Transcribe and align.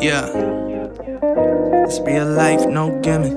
Yeah. 0.00 0.30
It's 1.84 2.00
real 2.00 2.26
life, 2.26 2.66
no 2.66 2.98
gimmick. 3.02 3.36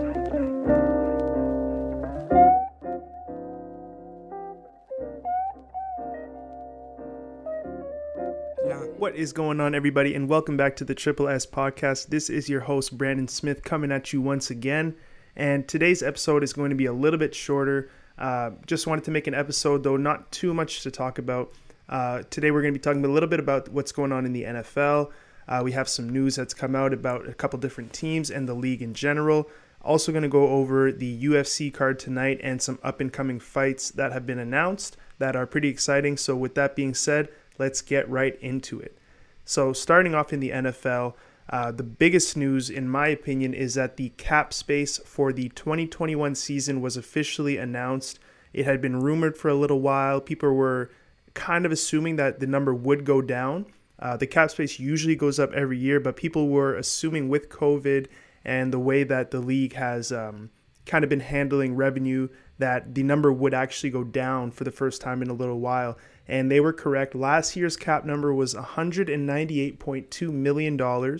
What 8.97 9.17
is 9.17 9.33
going 9.33 9.59
on, 9.59 9.75
everybody, 9.75 10.15
and 10.15 10.29
welcome 10.29 10.55
back 10.55 10.77
to 10.77 10.85
the 10.85 10.95
Triple 10.95 11.27
S 11.27 11.45
podcast. 11.45 12.07
This 12.07 12.29
is 12.29 12.47
your 12.47 12.61
host, 12.61 12.97
Brandon 12.97 13.27
Smith, 13.27 13.65
coming 13.65 13.91
at 13.91 14.13
you 14.13 14.21
once 14.21 14.49
again. 14.49 14.95
And 15.35 15.67
today's 15.67 16.01
episode 16.01 16.43
is 16.43 16.53
going 16.53 16.69
to 16.69 16.77
be 16.77 16.85
a 16.85 16.93
little 16.93 17.19
bit 17.19 17.35
shorter. 17.35 17.89
Uh, 18.17 18.51
just 18.65 18.87
wanted 18.87 19.03
to 19.03 19.11
make 19.11 19.27
an 19.27 19.33
episode, 19.33 19.83
though, 19.83 19.97
not 19.97 20.31
too 20.31 20.53
much 20.53 20.81
to 20.83 20.91
talk 20.91 21.19
about. 21.19 21.51
Uh, 21.89 22.23
today, 22.29 22.51
we're 22.51 22.61
going 22.61 22.73
to 22.73 22.79
be 22.79 22.81
talking 22.81 23.03
a 23.03 23.09
little 23.09 23.27
bit 23.27 23.41
about 23.41 23.67
what's 23.67 23.91
going 23.91 24.13
on 24.13 24.25
in 24.25 24.31
the 24.31 24.43
NFL. 24.43 25.11
Uh, 25.47 25.61
we 25.63 25.73
have 25.73 25.89
some 25.89 26.09
news 26.09 26.35
that's 26.35 26.53
come 26.53 26.75
out 26.75 26.93
about 26.93 27.27
a 27.27 27.33
couple 27.33 27.59
different 27.59 27.93
teams 27.93 28.29
and 28.29 28.47
the 28.47 28.53
league 28.53 28.81
in 28.81 28.93
general. 28.93 29.49
Also, 29.81 30.11
going 30.11 30.23
to 30.23 30.29
go 30.29 30.47
over 30.47 30.91
the 30.91 31.25
UFC 31.25 31.73
card 31.73 31.99
tonight 31.99 32.39
and 32.41 32.61
some 32.61 32.79
up 32.83 33.01
and 33.01 33.11
coming 33.11 33.39
fights 33.39 33.91
that 33.91 34.13
have 34.13 34.25
been 34.25 34.39
announced 34.39 34.95
that 35.19 35.35
are 35.35 35.45
pretty 35.45 35.67
exciting. 35.67 36.15
So, 36.15 36.35
with 36.35 36.55
that 36.55 36.75
being 36.75 36.93
said, 36.93 37.27
let's 37.57 37.81
get 37.81 38.09
right 38.09 38.39
into 38.39 38.79
it. 38.79 38.97
So, 39.43 39.73
starting 39.73 40.15
off 40.15 40.31
in 40.31 40.39
the 40.39 40.51
NFL, 40.51 41.15
uh, 41.49 41.71
the 41.71 41.83
biggest 41.83 42.37
news, 42.37 42.69
in 42.69 42.87
my 42.87 43.07
opinion, 43.07 43.53
is 43.53 43.73
that 43.73 43.97
the 43.97 44.09
cap 44.15 44.53
space 44.53 44.99
for 44.99 45.33
the 45.33 45.49
2021 45.49 46.35
season 46.35 46.81
was 46.81 46.95
officially 46.95 47.57
announced. 47.57 48.19
It 48.53 48.65
had 48.65 48.81
been 48.81 49.01
rumored 49.01 49.37
for 49.37 49.49
a 49.49 49.55
little 49.55 49.81
while. 49.81 50.21
People 50.21 50.53
were 50.53 50.89
kind 51.33 51.65
of 51.65 51.71
assuming 51.71 52.15
that 52.15 52.39
the 52.39 52.47
number 52.47 52.73
would 52.73 53.03
go 53.03 53.21
down. 53.21 53.65
Uh, 54.03 54.15
the 54.17 54.27
cap 54.27 54.51
space 54.51 54.79
usually 54.79 55.15
goes 55.15 55.39
up 55.39 55.53
every 55.53 55.77
year, 55.77 55.97
but 55.97 56.17
people 56.17 56.49
were 56.49 56.75
assuming 56.75 57.29
with 57.29 57.47
COVID 57.47 58.07
and 58.43 58.73
the 58.73 58.79
way 58.79 59.05
that 59.05 59.31
the 59.31 59.39
league 59.39 59.75
has 59.75 60.11
um, 60.11 60.49
kind 60.85 61.05
of 61.05 61.09
been 61.09 61.21
handling 61.21 61.73
revenue 61.73 62.27
that 62.57 62.95
the 62.95 63.01
number 63.01 63.31
would 63.31 63.53
actually 63.53 63.89
go 63.89 64.03
down 64.03 64.51
for 64.51 64.65
the 64.65 64.71
first 64.71 64.99
time 64.99 65.21
in 65.21 65.29
a 65.29 65.33
little 65.33 65.61
while. 65.61 65.97
And 66.27 66.51
they 66.51 66.59
were 66.59 66.73
correct. 66.73 67.15
Last 67.15 67.55
year's 67.55 67.77
cap 67.77 68.03
number 68.03 68.33
was 68.33 68.55
$198.2 68.55 70.33
million. 70.33 71.17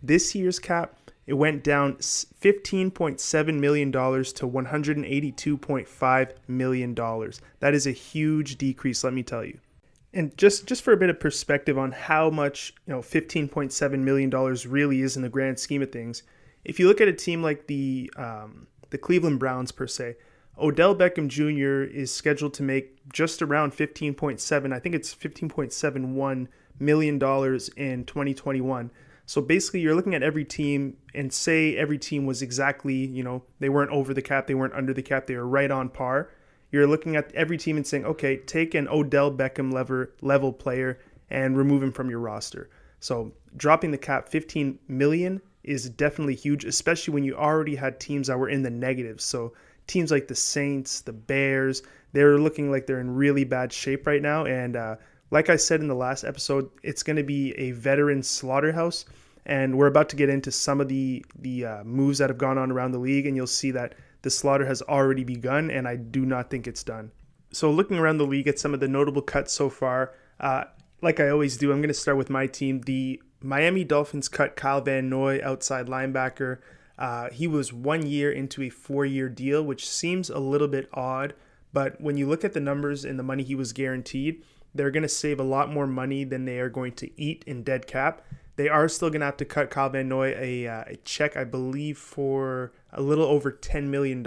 This 0.00 0.32
year's 0.32 0.60
cap, 0.60 1.10
it 1.26 1.34
went 1.34 1.64
down 1.64 1.96
$15.7 1.96 3.58
million 3.58 3.90
to 3.90 3.98
$182.5 3.98 6.30
million. 6.46 6.94
That 6.94 7.74
is 7.74 7.88
a 7.88 7.92
huge 7.92 8.56
decrease, 8.56 9.02
let 9.02 9.14
me 9.14 9.24
tell 9.24 9.44
you. 9.44 9.58
And 10.12 10.36
just, 10.36 10.66
just 10.66 10.82
for 10.82 10.92
a 10.92 10.96
bit 10.96 11.08
of 11.08 11.20
perspective 11.20 11.78
on 11.78 11.92
how 11.92 12.30
much 12.30 12.74
you 12.86 12.92
know 12.92 13.00
$15.7 13.00 13.98
million 14.00 14.30
really 14.68 15.02
is 15.02 15.16
in 15.16 15.22
the 15.22 15.28
grand 15.28 15.58
scheme 15.58 15.82
of 15.82 15.92
things, 15.92 16.22
if 16.64 16.78
you 16.78 16.88
look 16.88 17.00
at 17.00 17.08
a 17.08 17.12
team 17.12 17.42
like 17.42 17.66
the 17.66 18.12
um, 18.16 18.66
the 18.90 18.98
Cleveland 18.98 19.38
Browns 19.38 19.72
per 19.72 19.86
se, 19.86 20.16
Odell 20.58 20.94
Beckham 20.94 21.28
Jr. 21.28 21.90
is 21.90 22.12
scheduled 22.12 22.54
to 22.54 22.62
make 22.62 22.96
just 23.12 23.40
around 23.40 23.72
15.7. 23.72 24.72
I 24.72 24.78
think 24.78 24.94
it's 24.94 25.14
15.71 25.14 26.48
million 26.78 27.18
dollars 27.18 27.68
in 27.70 28.04
2021. 28.04 28.90
So 29.26 29.40
basically, 29.40 29.80
you're 29.80 29.94
looking 29.94 30.14
at 30.14 30.24
every 30.24 30.44
team 30.44 30.96
and 31.14 31.32
say 31.32 31.76
every 31.76 31.98
team 31.98 32.26
was 32.26 32.42
exactly, 32.42 32.94
you 32.94 33.22
know, 33.22 33.44
they 33.60 33.68
weren't 33.68 33.92
over 33.92 34.12
the 34.12 34.22
cap, 34.22 34.48
they 34.48 34.54
weren't 34.54 34.74
under 34.74 34.92
the 34.92 35.02
cap, 35.02 35.26
they 35.26 35.36
were 35.36 35.46
right 35.46 35.70
on 35.70 35.88
par. 35.88 36.30
You're 36.70 36.86
looking 36.86 37.16
at 37.16 37.34
every 37.34 37.58
team 37.58 37.76
and 37.76 37.86
saying, 37.86 38.04
okay, 38.04 38.36
take 38.36 38.74
an 38.74 38.88
Odell 38.88 39.30
Beckham 39.30 39.72
level 39.72 40.06
level 40.20 40.52
player 40.52 40.98
and 41.30 41.56
remove 41.56 41.82
him 41.82 41.92
from 41.92 42.10
your 42.10 42.20
roster. 42.20 42.68
So 43.00 43.32
dropping 43.56 43.90
the 43.90 43.98
cap 43.98 44.28
15 44.28 44.78
million 44.88 45.40
is 45.62 45.88
definitely 45.90 46.34
huge, 46.34 46.64
especially 46.64 47.14
when 47.14 47.24
you 47.24 47.34
already 47.36 47.76
had 47.76 48.00
teams 48.00 48.28
that 48.28 48.38
were 48.38 48.48
in 48.48 48.62
the 48.62 48.70
negatives. 48.70 49.24
So 49.24 49.52
teams 49.86 50.10
like 50.10 50.28
the 50.28 50.34
Saints, 50.34 51.00
the 51.00 51.12
Bears, 51.12 51.82
they're 52.12 52.38
looking 52.38 52.70
like 52.70 52.86
they're 52.86 53.00
in 53.00 53.14
really 53.14 53.44
bad 53.44 53.72
shape 53.72 54.06
right 54.06 54.22
now. 54.22 54.44
And 54.44 54.76
uh, 54.76 54.96
like 55.30 55.50
I 55.50 55.56
said 55.56 55.80
in 55.80 55.88
the 55.88 55.94
last 55.94 56.24
episode, 56.24 56.70
it's 56.82 57.02
going 57.02 57.16
to 57.16 57.22
be 57.22 57.52
a 57.52 57.72
veteran 57.72 58.22
slaughterhouse. 58.22 59.04
And 59.46 59.76
we're 59.76 59.86
about 59.86 60.08
to 60.10 60.16
get 60.16 60.28
into 60.28 60.52
some 60.52 60.80
of 60.80 60.88
the 60.88 61.24
the 61.38 61.64
uh, 61.64 61.84
moves 61.84 62.18
that 62.18 62.28
have 62.28 62.38
gone 62.38 62.58
on 62.58 62.70
around 62.70 62.92
the 62.92 62.98
league, 62.98 63.26
and 63.26 63.34
you'll 63.34 63.46
see 63.46 63.70
that 63.70 63.94
the 64.22 64.30
slaughter 64.30 64.66
has 64.66 64.82
already 64.82 65.24
begun, 65.24 65.70
and 65.70 65.88
I 65.88 65.96
do 65.96 66.26
not 66.26 66.50
think 66.50 66.66
it's 66.66 66.84
done. 66.84 67.12
So, 67.52 67.70
looking 67.70 67.98
around 67.98 68.18
the 68.18 68.26
league 68.26 68.48
at 68.48 68.58
some 68.58 68.74
of 68.74 68.80
the 68.80 68.88
notable 68.88 69.22
cuts 69.22 69.52
so 69.52 69.68
far, 69.68 70.12
uh, 70.38 70.64
like 71.02 71.20
I 71.20 71.28
always 71.28 71.56
do, 71.56 71.72
I'm 71.72 71.80
going 71.80 71.88
to 71.88 71.94
start 71.94 72.18
with 72.18 72.30
my 72.30 72.46
team. 72.46 72.82
The 72.82 73.20
Miami 73.42 73.84
Dolphins 73.84 74.28
cut 74.28 74.56
Kyle 74.56 74.80
Van 74.80 75.08
Noy, 75.08 75.40
outside 75.42 75.86
linebacker. 75.86 76.58
Uh, 76.98 77.30
he 77.30 77.46
was 77.46 77.72
one 77.72 78.06
year 78.06 78.30
into 78.30 78.62
a 78.62 78.68
four 78.68 79.06
year 79.06 79.28
deal, 79.28 79.62
which 79.62 79.88
seems 79.88 80.28
a 80.28 80.38
little 80.38 80.68
bit 80.68 80.88
odd. 80.92 81.34
But 81.72 82.00
when 82.00 82.16
you 82.16 82.28
look 82.28 82.44
at 82.44 82.52
the 82.52 82.60
numbers 82.60 83.04
and 83.04 83.18
the 83.18 83.22
money 83.22 83.42
he 83.42 83.54
was 83.54 83.72
guaranteed, 83.72 84.44
they're 84.74 84.90
going 84.90 85.02
to 85.02 85.08
save 85.08 85.40
a 85.40 85.44
lot 85.44 85.72
more 85.72 85.86
money 85.86 86.24
than 86.24 86.44
they 86.44 86.58
are 86.58 86.68
going 86.68 86.92
to 86.94 87.20
eat 87.20 87.42
in 87.46 87.62
dead 87.62 87.86
cap. 87.86 88.22
They 88.56 88.68
are 88.68 88.88
still 88.88 89.08
going 89.08 89.20
to 89.20 89.26
have 89.26 89.38
to 89.38 89.44
cut 89.44 89.70
Kyle 89.70 89.88
Van 89.88 90.08
Noy 90.08 90.34
a, 90.36 90.66
uh, 90.66 90.84
a 90.88 90.96
check, 90.96 91.36
I 91.36 91.44
believe, 91.44 91.96
for 91.96 92.72
a 92.92 93.02
little 93.02 93.24
over 93.24 93.52
$10 93.52 93.84
million. 93.84 94.22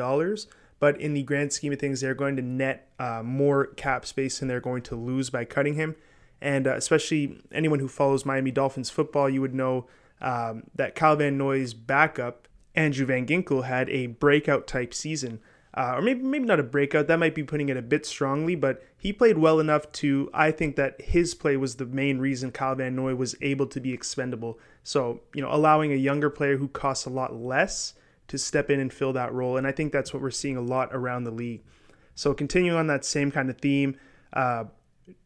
But 0.79 0.99
in 0.99 1.13
the 1.13 1.23
grand 1.23 1.53
scheme 1.53 1.73
of 1.73 1.79
things, 1.79 2.01
they're 2.01 2.13
going 2.13 2.35
to 2.35 2.41
net 2.41 2.89
uh, 2.99 3.21
more 3.23 3.67
cap 3.67 4.05
space 4.05 4.39
than 4.39 4.47
they're 4.47 4.59
going 4.59 4.81
to 4.83 4.95
lose 4.95 5.29
by 5.29 5.45
cutting 5.45 5.75
him. 5.75 5.95
And 6.41 6.67
uh, 6.67 6.75
especially 6.75 7.41
anyone 7.51 7.79
who 7.79 7.87
follows 7.87 8.25
Miami 8.25 8.51
Dolphins 8.51 8.89
football, 8.89 9.29
you 9.29 9.39
would 9.41 9.55
know 9.55 9.87
um, 10.21 10.63
that 10.75 10.95
Kyle 10.95 11.15
Van 11.15 11.37
Noy's 11.37 11.73
backup, 11.73 12.47
Andrew 12.75 13.05
Van 13.05 13.25
Ginkel, 13.25 13.65
had 13.65 13.89
a 13.89 14.07
breakout 14.07 14.67
type 14.67 14.93
season 14.93 15.39
uh, 15.75 15.95
or 15.95 16.01
maybe 16.01 16.21
maybe 16.21 16.45
not 16.45 16.59
a 16.59 16.63
breakout. 16.63 17.07
That 17.07 17.17
might 17.17 17.33
be 17.33 17.43
putting 17.43 17.69
it 17.69 17.77
a 17.77 17.81
bit 17.81 18.05
strongly, 18.05 18.55
but 18.55 18.83
he 18.95 19.11
played 19.11 19.39
well 19.39 19.59
enough 19.59 19.91
to. 19.93 20.29
I 20.33 20.51
think 20.51 20.75
that 20.75 21.01
his 21.01 21.33
play 21.33 21.57
was 21.57 21.75
the 21.75 21.85
main 21.85 22.19
reason 22.19 22.51
Kyle 22.51 22.75
Van 22.75 22.95
Noy 22.95 23.15
was 23.15 23.35
able 23.41 23.65
to 23.67 23.79
be 23.79 23.91
expendable. 23.91 24.59
So 24.83 25.21
you 25.33 25.41
know, 25.41 25.51
allowing 25.51 25.91
a 25.91 25.95
younger 25.95 26.29
player 26.29 26.57
who 26.57 26.67
costs 26.67 27.05
a 27.05 27.09
lot 27.09 27.35
less 27.35 27.95
to 28.27 28.37
step 28.37 28.69
in 28.69 28.79
and 28.79 28.91
fill 28.91 29.13
that 29.13 29.33
role, 29.33 29.57
and 29.57 29.67
I 29.67 29.71
think 29.71 29.91
that's 29.91 30.13
what 30.13 30.21
we're 30.21 30.31
seeing 30.31 30.57
a 30.57 30.61
lot 30.61 30.89
around 30.91 31.23
the 31.23 31.31
league. 31.31 31.61
So 32.15 32.33
continuing 32.33 32.77
on 32.77 32.87
that 32.87 33.05
same 33.05 33.31
kind 33.31 33.49
of 33.49 33.57
theme. 33.57 33.97
Uh, 34.31 34.65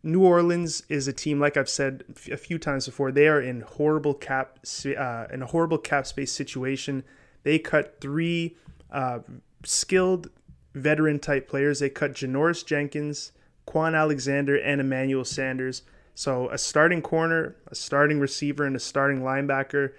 New 0.01 0.23
Orleans 0.23 0.83
is 0.89 1.07
a 1.07 1.13
team, 1.13 1.39
like 1.39 1.55
I've 1.55 1.69
said 1.69 2.03
a 2.31 2.37
few 2.37 2.57
times 2.57 2.87
before, 2.87 3.11
they 3.11 3.27
are 3.27 3.41
in 3.41 3.61
horrible 3.61 4.13
cap 4.13 4.59
uh, 4.85 5.27
in 5.31 5.41
a 5.41 5.45
horrible 5.45 5.77
cap 5.77 6.07
space 6.07 6.31
situation. 6.31 7.03
They 7.43 7.59
cut 7.59 8.01
three 8.01 8.57
uh, 8.91 9.19
skilled 9.63 10.29
veteran 10.73 11.19
type 11.19 11.47
players. 11.47 11.79
They 11.79 11.89
cut 11.89 12.13
Janoris 12.13 12.65
Jenkins, 12.65 13.31
Kwon 13.67 13.95
Alexander, 13.95 14.55
and 14.55 14.81
Emmanuel 14.81 15.25
Sanders. 15.25 15.83
So 16.15 16.49
a 16.49 16.57
starting 16.57 17.01
corner, 17.01 17.55
a 17.67 17.75
starting 17.75 18.19
receiver, 18.19 18.65
and 18.65 18.75
a 18.75 18.79
starting 18.79 19.21
linebacker 19.21 19.93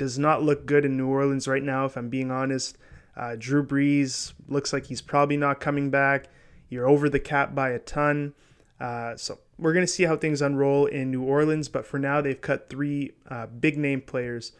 does 0.00 0.18
not 0.18 0.42
look 0.42 0.64
good 0.64 0.86
in 0.86 0.96
New 0.96 1.08
Orleans 1.08 1.46
right 1.46 1.62
now, 1.62 1.84
if 1.84 1.94
I'm 1.94 2.08
being 2.08 2.30
honest. 2.30 2.78
Uh, 3.18 3.36
Drew 3.38 3.62
Brees 3.62 4.32
looks 4.48 4.72
like 4.72 4.86
he's 4.86 5.02
probably 5.02 5.36
not 5.36 5.60
coming 5.60 5.90
back. 5.90 6.28
You're 6.70 6.88
over 6.88 7.10
the 7.10 7.20
cap 7.20 7.54
by 7.54 7.72
a 7.72 7.78
ton. 7.78 8.32
Uh, 8.80 9.14
so 9.14 9.38
we're 9.58 9.74
going 9.74 9.84
to 9.84 9.92
see 9.92 10.04
how 10.04 10.16
things 10.16 10.40
unroll 10.40 10.86
in 10.86 11.10
New 11.10 11.22
Orleans, 11.22 11.68
but 11.68 11.84
for 11.84 11.98
now, 11.98 12.22
they've 12.22 12.40
cut 12.40 12.70
three 12.70 13.12
uh, 13.28 13.44
big 13.48 13.76
name 13.76 14.00
players. 14.00 14.52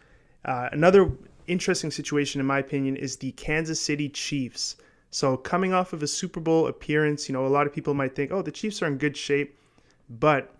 Uh, 0.45 0.69
another 0.73 1.11
interesting 1.47 1.91
situation, 1.91 2.39
in 2.39 2.47
my 2.47 2.59
opinion, 2.59 2.95
is 2.97 3.17
the 3.17 3.33
Kansas 3.33 3.81
City 3.81 4.11
Chiefs. 4.11 4.77
So, 5.11 5.39
coming 5.39 5.73
off 5.73 5.95
of 5.95 6.03
a 6.03 6.07
Super 6.07 6.41
Bowl 6.41 6.67
appearance, 6.67 7.31
you 7.31 7.33
know, 7.33 7.47
a 7.47 7.49
lot 7.49 7.67
of 7.67 7.73
people 7.73 7.95
might 7.95 8.15
think, 8.15 8.31
oh, 8.31 8.43
the 8.43 8.53
Chiefs 8.53 8.83
are 8.83 8.87
in 8.89 8.99
good 8.99 9.17
shape. 9.17 9.59
But 10.11 10.55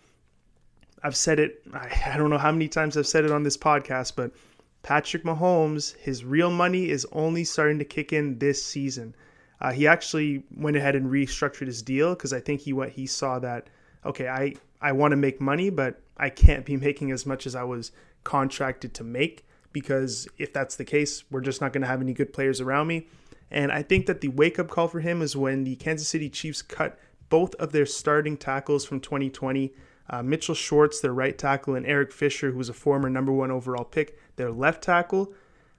I've 1.03 1.17
said 1.17 1.39
it, 1.39 1.63
I 1.75 2.17
don't 2.17 2.31
know 2.31 2.39
how 2.39 2.51
many 2.51 2.69
times 2.69 2.97
I've 2.97 3.07
said 3.07 3.27
it 3.27 3.31
on 3.31 3.43
this 3.43 3.59
podcast, 3.59 4.15
but 4.17 4.31
Patrick 4.83 5.25
Mahomes, 5.25 5.97
his 5.97 6.25
real 6.25 6.51
money 6.51 6.89
is 6.89 7.07
only 7.13 7.45
starting 7.45 7.79
to 7.79 7.85
kick 7.85 8.13
in 8.13 8.39
this 8.39 8.65
season. 8.65 9.15
Uh, 9.61 9.73
he 9.73 9.87
actually 9.87 10.43
went 10.57 10.77
ahead 10.77 10.97
and 10.97 11.11
restructured 11.11 11.67
his 11.67 11.83
deal 11.83 12.15
because 12.15 12.33
I 12.33 12.41
think 12.41 12.63
he 12.63 12.73
went, 12.73 12.93
he 12.93 13.07
saw 13.07 13.39
that, 13.41 13.69
okay, 14.07 14.29
I, 14.29 14.55
I 14.81 14.93
want 14.93 15.13
to 15.13 15.17
make 15.17 15.41
money, 15.41 15.69
but 15.69 16.01
I 16.17 16.31
can't 16.31 16.65
be 16.65 16.77
making 16.89 17.11
as 17.11 17.27
much 17.27 17.47
as 17.47 17.55
I 17.55 17.65
was 17.65 17.93
contracted 18.25 18.95
to 18.95 19.05
make 19.05 19.45
because 19.73 20.27
if 20.39 20.53
that's 20.53 20.77
the 20.77 20.85
case, 20.85 21.25
we're 21.31 21.41
just 21.41 21.61
not 21.61 21.73
going 21.73 21.83
to 21.83 21.89
have 21.89 22.01
any 22.01 22.13
good 22.13 22.33
players 22.33 22.61
around 22.61 22.87
me. 22.87 23.07
And 23.51 23.73
I 23.73 23.83
think 23.83 24.07
that 24.07 24.21
the 24.21 24.29
wake 24.29 24.59
up 24.59 24.69
call 24.69 24.89
for 24.89 25.01
him 25.01 25.23
is 25.23 25.37
when 25.37 25.65
the 25.65 25.77
Kansas 25.77 26.09
City 26.09 26.29
Chiefs 26.29 26.63
cut 26.63 26.99
both 27.29 27.55
of 27.57 27.73
their 27.73 27.87
starting 27.87 28.37
tackles 28.37 28.85
from 28.85 29.01
2020. 29.01 29.73
Uh, 30.11 30.25
Mitchell 30.25 30.57
Schwartz, 30.57 31.01
their 31.01 31.15
right 31.15 31.39
tackle, 31.39 31.77
and 31.77 31.87
Eric 31.87 32.11
Fisher, 32.11 32.51
who 32.51 32.59
was 32.59 32.69
a 32.69 32.75
former 32.75 33.09
number 33.09 33.33
one 33.33 33.53
overall 33.53 33.85
pick, 33.85 34.19
their 34.35 34.51
left 34.51 34.83
tackle. 34.83 35.33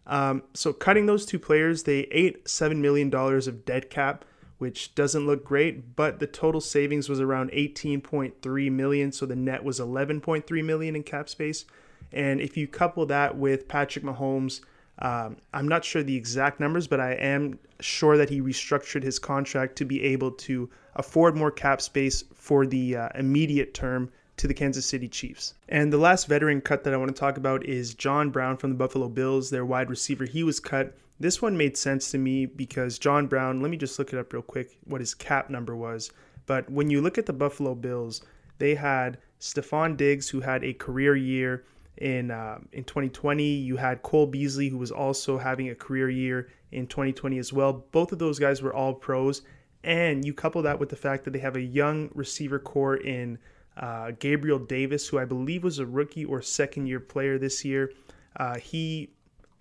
Um, 0.07 0.43
so 0.53 0.71
cutting 0.71 1.05
those 1.05 1.25
two 1.25 1.37
players, 1.37 1.83
they 1.83 2.01
ate 2.11 2.47
seven 2.47 2.81
million 2.81 3.09
dollars 3.09 3.47
of 3.47 3.65
dead 3.65 3.89
cap, 3.89 4.23
which 4.57 4.95
doesn't 4.95 5.27
look 5.27 5.43
great. 5.43 5.97
But 5.97 6.19
the 6.19 6.27
total 6.27 6.61
savings 6.61 7.09
was 7.09 7.19
around 7.19 7.51
18.3 7.51 8.71
million, 8.71 9.11
so 9.11 9.25
the 9.25 9.35
net 9.35 9.65
was 9.65 9.81
11.3 9.81 10.63
million 10.63 10.95
in 10.95 11.03
cap 11.03 11.27
space. 11.27 11.65
And 12.13 12.39
if 12.39 12.55
you 12.55 12.67
couple 12.67 13.05
that 13.07 13.37
with 13.37 13.67
Patrick 13.67 14.05
Mahomes, 14.05 14.61
um, 14.99 15.37
I'm 15.53 15.67
not 15.67 15.83
sure 15.83 16.03
the 16.03 16.15
exact 16.15 16.59
numbers, 16.59 16.87
but 16.87 16.99
I 17.01 17.13
am 17.13 17.59
sure 17.79 18.17
that 18.17 18.29
he 18.29 18.39
restructured 18.39 19.03
his 19.03 19.19
contract 19.19 19.75
to 19.77 19.85
be 19.85 20.01
able 20.03 20.31
to 20.31 20.69
afford 20.95 21.35
more 21.35 21.51
cap 21.51 21.81
space 21.81 22.23
for 22.33 22.65
the 22.65 22.95
uh, 22.95 23.09
immediate 23.15 23.73
term 23.73 24.11
to 24.37 24.47
the 24.47 24.53
Kansas 24.53 24.85
City 24.85 25.07
Chiefs. 25.07 25.53
And 25.69 25.91
the 25.91 25.97
last 25.97 26.27
veteran 26.27 26.61
cut 26.61 26.83
that 26.83 26.93
I 26.93 26.97
want 26.97 27.13
to 27.15 27.19
talk 27.19 27.37
about 27.37 27.65
is 27.65 27.93
John 27.93 28.29
Brown 28.29 28.57
from 28.57 28.71
the 28.71 28.75
Buffalo 28.75 29.07
Bills, 29.07 29.49
their 29.49 29.65
wide 29.65 29.89
receiver. 29.89 30.25
He 30.25 30.43
was 30.43 30.59
cut. 30.59 30.95
This 31.19 31.41
one 31.41 31.57
made 31.57 31.77
sense 31.77 32.09
to 32.11 32.17
me 32.17 32.45
because 32.45 32.97
John 32.97 33.27
Brown, 33.27 33.61
let 33.61 33.69
me 33.69 33.77
just 33.77 33.99
look 33.99 34.13
it 34.13 34.19
up 34.19 34.33
real 34.33 34.41
quick 34.41 34.77
what 34.85 35.01
his 35.01 35.13
cap 35.13 35.49
number 35.49 35.75
was. 35.75 36.11
But 36.47 36.69
when 36.69 36.89
you 36.89 37.01
look 37.01 37.17
at 37.17 37.27
the 37.27 37.33
Buffalo 37.33 37.75
Bills, 37.75 38.21
they 38.57 38.75
had 38.75 39.19
Stefon 39.39 39.97
Diggs, 39.97 40.29
who 40.29 40.41
had 40.41 40.63
a 40.63 40.73
career 40.73 41.15
year 41.15 41.65
in 41.97 42.31
uh, 42.31 42.59
in 42.71 42.83
2020. 42.83 43.43
You 43.43 43.77
had 43.77 44.01
Cole 44.01 44.27
Beasley, 44.27 44.69
who 44.69 44.77
was 44.77 44.91
also 44.91 45.37
having 45.37 45.69
a 45.69 45.75
career 45.75 46.09
year 46.09 46.49
in 46.71 46.87
2020 46.87 47.37
as 47.37 47.53
well. 47.53 47.85
Both 47.91 48.11
of 48.11 48.19
those 48.19 48.39
guys 48.39 48.61
were 48.61 48.73
all 48.73 48.93
pros, 48.93 49.41
and 49.83 50.25
you 50.25 50.33
couple 50.33 50.61
that 50.63 50.79
with 50.79 50.89
the 50.89 50.95
fact 50.95 51.23
that 51.25 51.31
they 51.31 51.39
have 51.39 51.55
a 51.55 51.61
young 51.61 52.09
receiver 52.13 52.59
core 52.59 52.97
in 52.97 53.37
uh, 53.77 54.11
Gabriel 54.19 54.59
Davis, 54.59 55.07
who 55.07 55.17
I 55.17 55.25
believe 55.25 55.63
was 55.63 55.79
a 55.79 55.85
rookie 55.85 56.25
or 56.25 56.41
second 56.41 56.87
year 56.87 56.99
player 56.99 57.37
this 57.37 57.63
year. 57.63 57.91
Uh, 58.35 58.57
he 58.57 59.11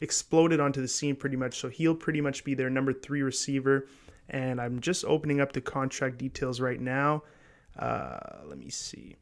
exploded 0.00 0.60
onto 0.60 0.80
the 0.80 0.88
scene 0.88 1.16
pretty 1.16 1.36
much, 1.36 1.58
so 1.58 1.68
he'll 1.68 1.94
pretty 1.94 2.20
much 2.20 2.44
be 2.44 2.54
their 2.54 2.70
number 2.70 2.92
three 2.92 3.22
receiver. 3.22 3.86
And 4.28 4.60
I'm 4.60 4.80
just 4.80 5.04
opening 5.04 5.40
up 5.40 5.52
the 5.52 5.60
contract 5.60 6.18
details 6.18 6.60
right 6.60 6.80
now. 6.80 7.22
Uh, 7.78 8.18
let 8.44 8.58
me 8.58 8.68
see. 8.68 9.16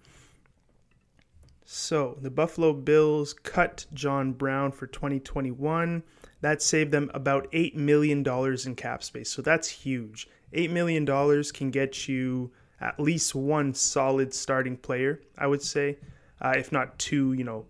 So 1.65 2.17
the 2.23 2.31
Buffalo 2.31 2.73
Bills 2.73 3.35
cut 3.35 3.85
John 3.93 4.33
Brown 4.33 4.73
for 4.73 4.87
2021. 4.87 6.03
That 6.41 6.63
saved 6.63 6.93
them 6.93 7.11
about 7.13 7.51
$8 7.53 7.75
million 7.75 8.25
in 8.27 8.75
cap 8.75 9.03
space. 9.03 9.31
So 9.31 9.43
that's 9.43 9.69
huge. 9.69 10.29
$8 10.55 10.71
million 10.71 11.05
can 11.53 11.71
get 11.71 12.09
you 12.09 12.51
at 12.81 12.99
least 13.01 13.35
one 13.35 13.75
solid 13.75 14.33
starting 14.33 14.77
player, 14.77 15.21
I 15.37 15.47
would 15.47 15.63
say, 15.63 15.99
uh, 16.41 16.55
if 16.57 16.71
not 16.71 16.99
two, 16.99 17.33
you 17.33 17.45
know, 17.45 17.67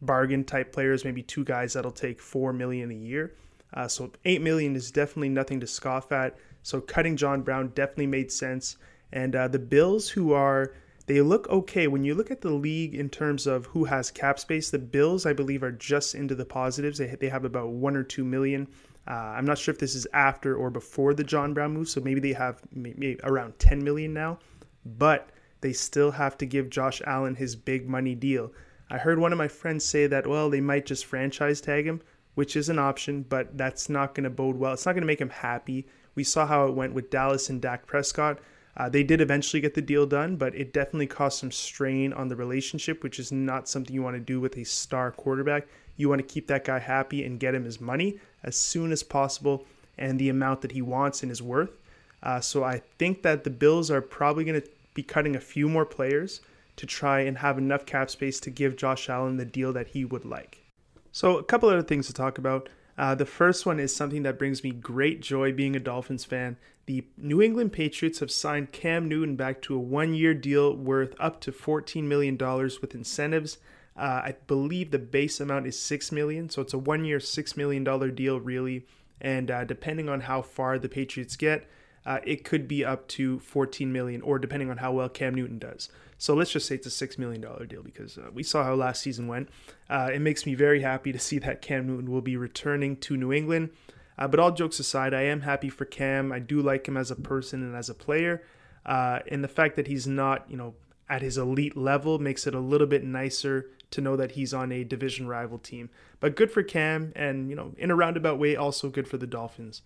bargain 0.00 0.44
type 0.44 0.72
players, 0.72 1.04
maybe 1.04 1.22
two 1.22 1.44
guys 1.44 1.72
that'll 1.72 1.90
take 1.90 2.20
4 2.20 2.52
million 2.52 2.90
a 2.90 2.94
year. 2.94 3.34
Uh, 3.74 3.88
so 3.88 4.10
8 4.24 4.42
million 4.42 4.74
is 4.76 4.90
definitely 4.90 5.28
nothing 5.28 5.60
to 5.60 5.66
scoff 5.66 6.12
at. 6.12 6.36
So 6.62 6.80
cutting 6.80 7.16
John 7.16 7.42
Brown 7.42 7.68
definitely 7.74 8.06
made 8.06 8.32
sense. 8.32 8.76
And 9.12 9.34
uh, 9.36 9.48
the 9.48 9.58
Bills, 9.58 10.08
who 10.08 10.32
are 10.32 10.72
they 11.08 11.22
look 11.22 11.48
okay. 11.48 11.88
When 11.88 12.04
you 12.04 12.14
look 12.14 12.30
at 12.30 12.42
the 12.42 12.50
league 12.50 12.94
in 12.94 13.08
terms 13.08 13.46
of 13.46 13.64
who 13.66 13.84
has 13.84 14.10
cap 14.10 14.38
space, 14.38 14.70
the 14.70 14.78
Bills, 14.78 15.24
I 15.24 15.32
believe, 15.32 15.62
are 15.62 15.72
just 15.72 16.14
into 16.14 16.34
the 16.34 16.44
positives. 16.44 16.98
They, 16.98 17.06
they 17.06 17.30
have 17.30 17.46
about 17.46 17.70
one 17.70 17.96
or 17.96 18.02
two 18.02 18.24
million. 18.24 18.68
Uh, 19.08 19.32
I'm 19.36 19.46
not 19.46 19.56
sure 19.56 19.72
if 19.72 19.78
this 19.78 19.94
is 19.94 20.06
after 20.12 20.54
or 20.54 20.70
before 20.70 21.14
the 21.14 21.24
John 21.24 21.54
Brown 21.54 21.72
move, 21.72 21.88
so 21.88 22.00
maybe 22.00 22.20
they 22.20 22.34
have 22.34 22.60
maybe 22.72 23.18
around 23.24 23.58
10 23.58 23.82
million 23.82 24.12
now, 24.12 24.38
but 24.84 25.30
they 25.62 25.72
still 25.72 26.10
have 26.10 26.36
to 26.38 26.46
give 26.46 26.68
Josh 26.68 27.00
Allen 27.06 27.34
his 27.34 27.56
big 27.56 27.88
money 27.88 28.14
deal. 28.14 28.52
I 28.90 28.98
heard 28.98 29.18
one 29.18 29.32
of 29.32 29.38
my 29.38 29.48
friends 29.48 29.84
say 29.84 30.06
that, 30.06 30.26
well, 30.26 30.50
they 30.50 30.60
might 30.60 30.84
just 30.84 31.06
franchise 31.06 31.62
tag 31.62 31.86
him, 31.86 32.02
which 32.34 32.54
is 32.54 32.68
an 32.68 32.78
option, 32.78 33.22
but 33.22 33.56
that's 33.56 33.88
not 33.88 34.14
going 34.14 34.24
to 34.24 34.30
bode 34.30 34.56
well. 34.56 34.74
It's 34.74 34.84
not 34.84 34.92
going 34.92 35.02
to 35.02 35.06
make 35.06 35.20
him 35.20 35.30
happy. 35.30 35.86
We 36.14 36.24
saw 36.24 36.46
how 36.46 36.66
it 36.66 36.74
went 36.74 36.92
with 36.92 37.10
Dallas 37.10 37.48
and 37.48 37.62
Dak 37.62 37.86
Prescott. 37.86 38.38
Uh, 38.76 38.88
they 38.88 39.02
did 39.02 39.20
eventually 39.20 39.60
get 39.60 39.74
the 39.74 39.82
deal 39.82 40.06
done, 40.06 40.36
but 40.36 40.54
it 40.54 40.72
definitely 40.72 41.06
caused 41.06 41.38
some 41.38 41.50
strain 41.50 42.12
on 42.12 42.28
the 42.28 42.36
relationship, 42.36 43.02
which 43.02 43.18
is 43.18 43.32
not 43.32 43.68
something 43.68 43.94
you 43.94 44.02
want 44.02 44.16
to 44.16 44.20
do 44.20 44.38
with 44.38 44.56
a 44.56 44.64
star 44.64 45.10
quarterback. 45.10 45.66
You 45.98 46.08
want 46.08 46.20
to 46.20 46.26
keep 46.26 46.46
that 46.46 46.64
guy 46.64 46.78
happy 46.78 47.22
and 47.22 47.38
get 47.38 47.54
him 47.54 47.64
his 47.64 47.82
money 47.82 48.18
as 48.42 48.56
soon 48.56 48.90
as 48.92 49.02
possible 49.02 49.66
and 49.98 50.18
the 50.18 50.30
amount 50.30 50.62
that 50.62 50.72
he 50.72 50.80
wants 50.80 51.22
and 51.22 51.30
is 51.30 51.42
worth. 51.42 51.76
Uh, 52.22 52.40
so 52.40 52.64
I 52.64 52.82
think 52.98 53.22
that 53.22 53.44
the 53.44 53.50
Bills 53.50 53.90
are 53.90 54.00
probably 54.00 54.44
going 54.44 54.60
to 54.62 54.68
be 54.94 55.02
cutting 55.02 55.36
a 55.36 55.40
few 55.40 55.68
more 55.68 55.84
players 55.84 56.40
to 56.76 56.86
try 56.86 57.20
and 57.20 57.38
have 57.38 57.58
enough 57.58 57.84
cap 57.84 58.08
space 58.08 58.40
to 58.40 58.50
give 58.50 58.76
Josh 58.76 59.08
Allen 59.10 59.36
the 59.36 59.44
deal 59.44 59.72
that 59.72 59.88
he 59.88 60.04
would 60.04 60.24
like. 60.24 60.64
So, 61.10 61.36
a 61.36 61.42
couple 61.42 61.68
other 61.68 61.82
things 61.82 62.06
to 62.06 62.12
talk 62.12 62.38
about. 62.38 62.68
Uh, 62.96 63.14
the 63.14 63.26
first 63.26 63.66
one 63.66 63.78
is 63.78 63.94
something 63.94 64.22
that 64.24 64.38
brings 64.38 64.64
me 64.64 64.70
great 64.70 65.20
joy 65.20 65.52
being 65.52 65.76
a 65.76 65.80
Dolphins 65.80 66.24
fan. 66.24 66.56
The 66.86 67.04
New 67.16 67.42
England 67.42 67.72
Patriots 67.72 68.20
have 68.20 68.30
signed 68.30 68.72
Cam 68.72 69.08
Newton 69.08 69.36
back 69.36 69.60
to 69.62 69.74
a 69.74 69.78
one 69.78 70.14
year 70.14 70.34
deal 70.34 70.74
worth 70.74 71.14
up 71.20 71.40
to 71.42 71.52
$14 71.52 72.04
million 72.04 72.36
with 72.36 72.94
incentives. 72.94 73.58
Uh, 73.98 74.22
I 74.26 74.34
believe 74.46 74.92
the 74.92 74.98
base 74.98 75.40
amount 75.40 75.66
is 75.66 75.78
6 75.78 76.12
million, 76.12 76.48
so 76.48 76.62
it's 76.62 76.72
a 76.72 76.78
one 76.78 77.04
year, 77.04 77.18
$6 77.18 77.56
million 77.56 78.14
deal, 78.14 78.38
really. 78.38 78.86
And 79.20 79.50
uh, 79.50 79.64
depending 79.64 80.08
on 80.08 80.20
how 80.20 80.40
far 80.40 80.78
the 80.78 80.88
Patriots 80.88 81.34
get, 81.34 81.68
uh, 82.06 82.20
it 82.24 82.44
could 82.44 82.68
be 82.68 82.84
up 82.84 83.08
to 83.08 83.40
14 83.40 83.92
million 83.92 84.22
or 84.22 84.38
depending 84.38 84.70
on 84.70 84.76
how 84.76 84.92
well 84.92 85.08
Cam 85.08 85.34
Newton 85.34 85.58
does. 85.58 85.88
So 86.16 86.34
let's 86.34 86.52
just 86.52 86.66
say 86.66 86.76
it's 86.76 86.86
a 86.86 86.90
six 86.90 87.18
million 87.18 87.40
dollar 87.40 87.66
deal 87.66 87.82
because 87.82 88.18
uh, 88.18 88.30
we 88.32 88.42
saw 88.42 88.64
how 88.64 88.74
last 88.74 89.02
season 89.02 89.26
went. 89.26 89.48
Uh, 89.90 90.10
it 90.12 90.20
makes 90.20 90.46
me 90.46 90.54
very 90.54 90.80
happy 90.80 91.12
to 91.12 91.18
see 91.18 91.38
that 91.40 91.60
Cam 91.60 91.86
Newton 91.86 92.10
will 92.10 92.22
be 92.22 92.36
returning 92.36 92.96
to 92.98 93.16
New 93.16 93.32
England. 93.32 93.70
Uh, 94.16 94.26
but 94.26 94.40
all 94.40 94.52
jokes 94.52 94.80
aside, 94.80 95.12
I 95.12 95.22
am 95.22 95.42
happy 95.42 95.68
for 95.68 95.84
Cam. 95.84 96.32
I 96.32 96.38
do 96.38 96.62
like 96.62 96.88
him 96.88 96.96
as 96.96 97.10
a 97.10 97.16
person 97.16 97.62
and 97.62 97.76
as 97.76 97.88
a 97.88 97.94
player. 97.94 98.42
And 98.86 99.44
the 99.44 99.48
fact 99.48 99.76
that 99.76 99.86
he's 99.86 100.06
not, 100.06 100.50
you 100.50 100.56
know, 100.56 100.74
at 101.08 101.22
his 101.22 101.38
elite 101.38 101.76
level 101.76 102.18
makes 102.18 102.46
it 102.46 102.54
a 102.54 102.60
little 102.60 102.86
bit 102.86 103.04
nicer 103.04 103.70
to 103.90 104.00
know 104.00 104.16
that 104.16 104.32
he's 104.32 104.52
on 104.52 104.72
a 104.72 104.84
division 104.84 105.28
rival 105.28 105.58
team. 105.58 105.90
But 106.20 106.36
good 106.36 106.50
for 106.50 106.62
Cam, 106.62 107.12
and 107.16 107.48
you 107.48 107.56
know, 107.56 107.72
in 107.78 107.90
a 107.90 107.96
roundabout 107.96 108.38
way, 108.38 108.56
also 108.56 108.88
good 108.88 109.08
for 109.08 109.16
the 109.16 109.26
Dolphins. 109.26 109.82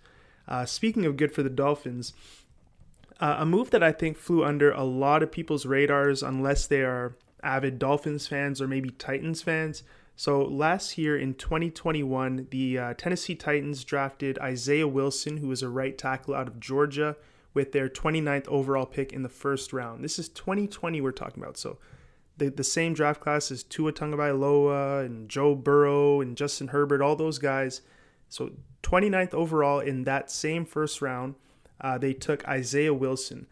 Uh, 0.49 0.65
speaking 0.65 1.07
of 1.07 1.17
good 1.17 1.33
for 1.33 1.43
the 1.43 1.51
Dolphins, 1.51 2.13
uh, 3.21 3.37
a 3.39 3.47
move 3.47 3.71
that 3.71 3.83
I 3.83 3.93
think 3.93 4.17
flew 4.17 4.45
under 4.45 4.73
a 4.73 4.83
lot 4.83 5.23
of 5.23 5.31
people's 5.31 5.67
radars, 5.67 6.23
unless 6.23 6.67
they 6.67 6.83
are 6.83 7.15
avid 7.43 7.79
Dolphins 7.79 8.27
fans 8.27 8.61
or 8.61 8.69
maybe 8.69 8.91
Titans 8.91 9.43
fans. 9.43 9.83
So 10.17 10.43
last 10.43 10.99
year 10.99 11.17
in 11.17 11.35
2021, 11.35 12.49
the 12.51 12.79
uh, 12.79 12.95
Tennessee 12.95 13.35
Titans 13.35 13.83
drafted 13.85 14.39
Isaiah 14.39 14.87
Wilson, 14.87 15.39
who 15.39 15.51
is 15.51 15.63
a 15.63 15.69
right 15.69 15.97
tackle 15.97 16.35
out 16.35 16.49
of 16.49 16.61
Georgia, 16.61 17.17
with 17.55 17.73
their 17.73 17.89
29th 17.89 18.49
overall 18.49 18.87
pick 18.87 19.13
in 19.13 19.23
the 19.23 19.29
first 19.29 19.73
round. 19.73 20.03
This 20.03 20.19
is 20.19 20.29
2020 20.29 21.01
we're 21.01 21.13
talking 21.13 21.43
about. 21.43 21.57
So 21.57 21.79
the, 22.43 22.51
the 22.51 22.65
same 22.65 22.93
draft 22.93 23.21
class 23.21 23.51
as 23.51 23.63
Tua 23.63 23.93
Tagovailoa 23.93 25.05
and 25.05 25.29
Joe 25.29 25.55
Burrow 25.55 26.21
and 26.21 26.37
Justin 26.37 26.69
Herbert, 26.69 27.01
all 27.01 27.15
those 27.15 27.39
guys. 27.39 27.83
So 28.29 28.53
29th 28.83 29.33
overall 29.33 29.81
in 29.81 30.05
that 30.05 30.31
same 30.31 30.65
first 30.65 31.01
round, 31.01 31.37
uh, 31.81 31.99
they 31.99 32.13
took 32.13 32.47
Isaiah 32.49 32.95
Wilson. 32.95 33.47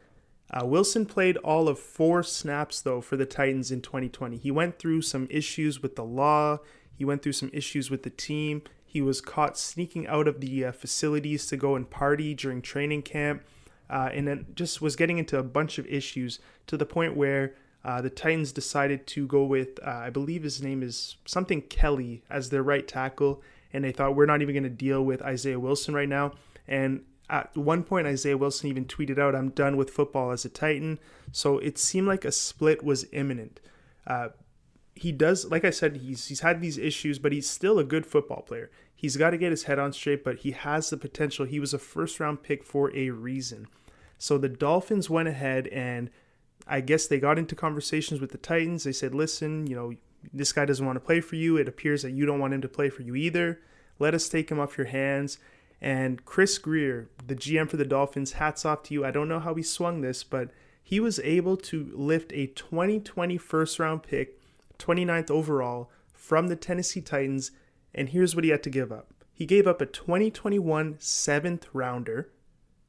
Uh, 0.53 0.67
Wilson 0.67 1.07
played 1.07 1.37
all 1.39 1.69
of 1.69 1.79
four 1.79 2.25
snaps, 2.25 2.81
though, 2.81 3.01
for 3.01 3.17
the 3.17 3.27
Titans 3.27 3.71
in 3.71 3.81
2020. 3.81 4.37
He 4.37 4.51
went 4.51 4.79
through 4.79 5.03
some 5.03 5.29
issues 5.31 5.81
with 5.81 5.95
the 5.95 6.05
law, 6.05 6.59
he 6.97 7.05
went 7.05 7.23
through 7.23 7.33
some 7.33 7.51
issues 7.53 7.91
with 7.91 8.03
the 8.03 8.11
team. 8.11 8.63
He 8.85 9.01
was 9.01 9.21
caught 9.21 9.57
sneaking 9.57 10.09
out 10.09 10.27
of 10.27 10.41
the 10.41 10.67
uh, 10.67 10.73
facilities 10.73 11.47
to 11.47 11.57
go 11.57 11.77
and 11.77 11.89
party 11.89 12.35
during 12.35 12.61
training 12.61 13.03
camp, 13.03 13.43
uh, 13.89 14.11
and 14.13 14.27
then 14.27 14.47
just 14.55 14.83
was 14.83 14.97
getting 14.97 15.19
into 15.19 15.39
a 15.39 15.45
bunch 15.45 15.79
of 15.79 15.87
issues 15.87 16.41
to 16.67 16.77
the 16.77 16.85
point 16.85 17.17
where 17.17 17.55
uh, 17.85 18.03
the 18.03 18.11
Titans 18.11 18.53
decided 18.53 19.07
to 19.09 19.27
go 19.27 19.45
with, 19.45 19.79
uh, 19.85 19.91
I 19.91 20.11
believe 20.11 20.43
his 20.43 20.63
name 20.63 20.83
is 20.83 21.17
something 21.25 21.63
Kelly, 21.63 22.23
as 22.29 22.51
their 22.51 22.63
right 22.63 22.87
tackle 22.87 23.43
and 23.73 23.85
they 23.85 23.93
thought 23.93 24.17
we're 24.17 24.27
not 24.27 24.43
even 24.43 24.55
going 24.55 24.65
to 24.65 24.71
deal 24.71 25.03
with 25.03 25.23
Isaiah 25.23 25.61
Wilson 25.61 25.95
right 25.95 26.09
now. 26.09 26.33
And 26.67 27.05
at 27.29 27.57
one 27.57 27.85
point, 27.85 28.07
Isaiah 28.07 28.37
Wilson 28.37 28.69
even 28.69 28.85
tweeted 28.85 29.19
out, 29.19 29.35
"I'm 29.35 29.51
done 29.51 29.77
with 29.77 29.91
football 29.91 30.33
as 30.33 30.45
a 30.45 30.49
Titan." 30.49 30.99
So 31.33 31.59
it 31.59 31.79
seemed 31.79 32.09
like 32.09 32.25
a 32.25 32.33
split 32.33 32.83
was 32.83 33.07
imminent. 33.13 33.61
Uh, 34.07 34.31
he 34.97 35.13
does, 35.13 35.51
like 35.51 35.65
I 35.65 35.71
said, 35.71 35.99
he's 35.99 36.27
he's 36.27 36.41
had 36.41 36.61
these 36.61 36.79
issues, 36.79 37.19
but 37.19 37.33
he's 37.33 37.49
still 37.49 37.79
a 37.79 37.85
good 37.85 38.07
football 38.07 38.43
player. 38.43 38.71
He's 38.95 39.17
got 39.17 39.31
to 39.31 39.39
get 39.39 39.51
his 39.51 39.65
head 39.65 39.79
on 39.79 39.93
straight, 39.93 40.25
but 40.25 40.39
he 40.39 40.51
has 40.51 40.91
the 40.91 40.97
potential. 40.97 41.47
He 41.47 41.61
was 41.61 41.73
a 41.73 41.79
first 41.79 42.21
round 42.21 42.43
pick 42.43 42.65
for 42.65 42.95
a 42.95 43.11
reason. 43.11 43.67
So 44.19 44.37
the 44.37 44.49
Dolphins 44.49 45.09
went 45.09 45.29
ahead 45.29 45.69
and 45.69 46.11
I 46.67 46.81
guess 46.81 47.07
they 47.07 47.19
got 47.19 47.39
into 47.39 47.55
conversations 47.55 48.21
with 48.21 48.31
the 48.31 48.39
Titans. 48.39 48.85
They 48.85 48.93
said, 48.93 49.15
"Listen, 49.15 49.67
you 49.67 49.75
know, 49.75 49.93
this 50.33 50.53
guy 50.53 50.65
doesn't 50.65 50.85
want 50.85 50.97
to 50.97 51.05
play 51.05 51.21
for 51.21 51.37
you. 51.37 51.57
It 51.57 51.69
appears 51.69 52.03
that 52.03 52.13
you 52.13 52.27
don't 52.27 52.41
want 52.41 52.55
him 52.55 52.61
to 52.61 52.69
play 52.69 52.91
for 52.91 53.03
you 53.03 53.15
either. 53.15 53.61
Let 53.99 54.15
us 54.15 54.29
take 54.29 54.51
him 54.51 54.61
off 54.61 54.79
your 54.79 54.87
hands. 54.87 55.39
And 55.81 56.25
Chris 56.25 56.59
Grier, 56.59 57.09
the 57.27 57.35
GM 57.35 57.69
for 57.69 57.77
the 57.77 57.85
Dolphins, 57.85 58.33
hats 58.33 58.65
off 58.65 58.83
to 58.85 58.95
you. 58.95 59.05
I 59.05 59.11
don't 59.11 59.29
know 59.29 59.41
how 59.41 59.55
he 59.55 59.63
swung 59.63 60.01
this, 60.01 60.23
but 60.23 60.51
he 60.83 61.01
was 61.01 61.19
able 61.21 61.57
to 61.57 61.91
lift 61.95 62.33
a 62.33 62.49
2020 62.49 63.39
first 63.39 63.79
round 63.79 64.03
pick, 64.03 64.39
29th 64.79 65.31
overall, 65.31 65.91
from 66.13 66.49
the 66.49 66.57
Tennessee 66.57 67.01
Titans. 67.01 67.53
And 67.95 68.11
here's 68.11 68.35
what 68.35 68.45
he 68.45 68.51
had 68.51 68.63
to 68.65 68.71
give 68.71 68.93
up 68.93 69.09
he 69.33 69.47
gave 69.47 69.67
up 69.67 69.81
a 69.81 69.87
2021 69.87 70.97
seventh 70.99 71.67
rounder. 71.73 72.29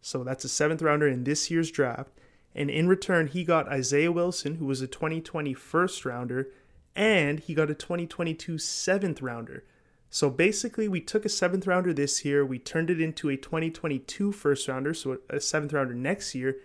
So 0.02 0.24
that's 0.26 0.44
a 0.44 0.50
seventh 0.50 0.82
rounder 0.82 1.08
in 1.08 1.24
this 1.24 1.50
year's 1.50 1.72
draft. 1.72 2.12
And 2.54 2.70
in 2.70 2.88
return, 2.88 3.28
he 3.28 3.44
got 3.44 3.68
Isaiah 3.68 4.12
Wilson, 4.12 4.56
who 4.56 4.66
was 4.66 4.82
a 4.82 4.88
2020 4.88 5.54
first 5.54 6.06
rounder, 6.06 6.50
and 6.96 7.40
he 7.40 7.54
got 7.54 7.70
a 7.70 7.76
2022 7.76 8.58
seventh 8.58 9.22
rounder. 9.22 9.64
So 10.10 10.30
basically, 10.30 10.90
we 10.90 11.00
took 11.00 11.24
a 11.24 11.30
seventh 11.30 11.66
rounder 11.66 11.94
this 11.94 12.26
year, 12.26 12.46
we 12.46 12.60
turned 12.60 12.90
it 12.90 13.00
into 13.00 13.30
a 13.30 13.38
2022 13.38 14.34
first 14.34 14.68
rounder, 14.68 14.94
so 14.94 15.20
a 15.30 15.40
seventh 15.40 15.72
rounder 15.72 15.94
next 15.94 16.36
year, 16.36 16.58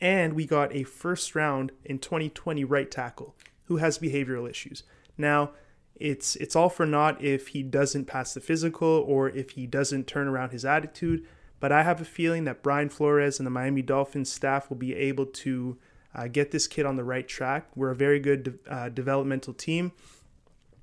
and 0.00 0.34
we 0.34 0.44
got 0.44 0.74
a 0.74 0.82
first 0.84 1.34
round 1.34 1.72
in 1.84 1.98
2020 1.98 2.62
right 2.64 2.90
tackle 2.90 3.34
who 3.64 3.78
has 3.78 3.98
behavioral 3.98 4.48
issues. 4.48 4.82
Now, 5.16 5.52
it's 5.94 6.36
it's 6.36 6.56
all 6.56 6.68
for 6.68 6.86
naught 6.86 7.22
if 7.22 7.48
he 7.48 7.62
doesn't 7.62 8.06
pass 8.06 8.34
the 8.34 8.40
physical 8.40 9.04
or 9.06 9.28
if 9.28 9.50
he 9.50 9.66
doesn't 9.66 10.06
turn 10.06 10.28
around 10.28 10.50
his 10.50 10.64
attitude. 10.64 11.26
But 11.60 11.72
I 11.72 11.82
have 11.82 12.00
a 12.00 12.04
feeling 12.06 12.44
that 12.44 12.62
Brian 12.62 12.88
Flores 12.88 13.38
and 13.38 13.46
the 13.46 13.50
Miami 13.50 13.82
Dolphins 13.82 14.32
staff 14.32 14.70
will 14.70 14.78
be 14.78 14.94
able 14.94 15.26
to 15.26 15.78
uh, 16.14 16.26
get 16.26 16.50
this 16.50 16.66
kid 16.66 16.86
on 16.86 16.96
the 16.96 17.04
right 17.04 17.28
track. 17.28 17.68
We're 17.76 17.90
a 17.90 17.96
very 17.96 18.18
good 18.18 18.42
de- 18.42 18.74
uh, 18.74 18.88
developmental 18.88 19.52
team. 19.54 19.92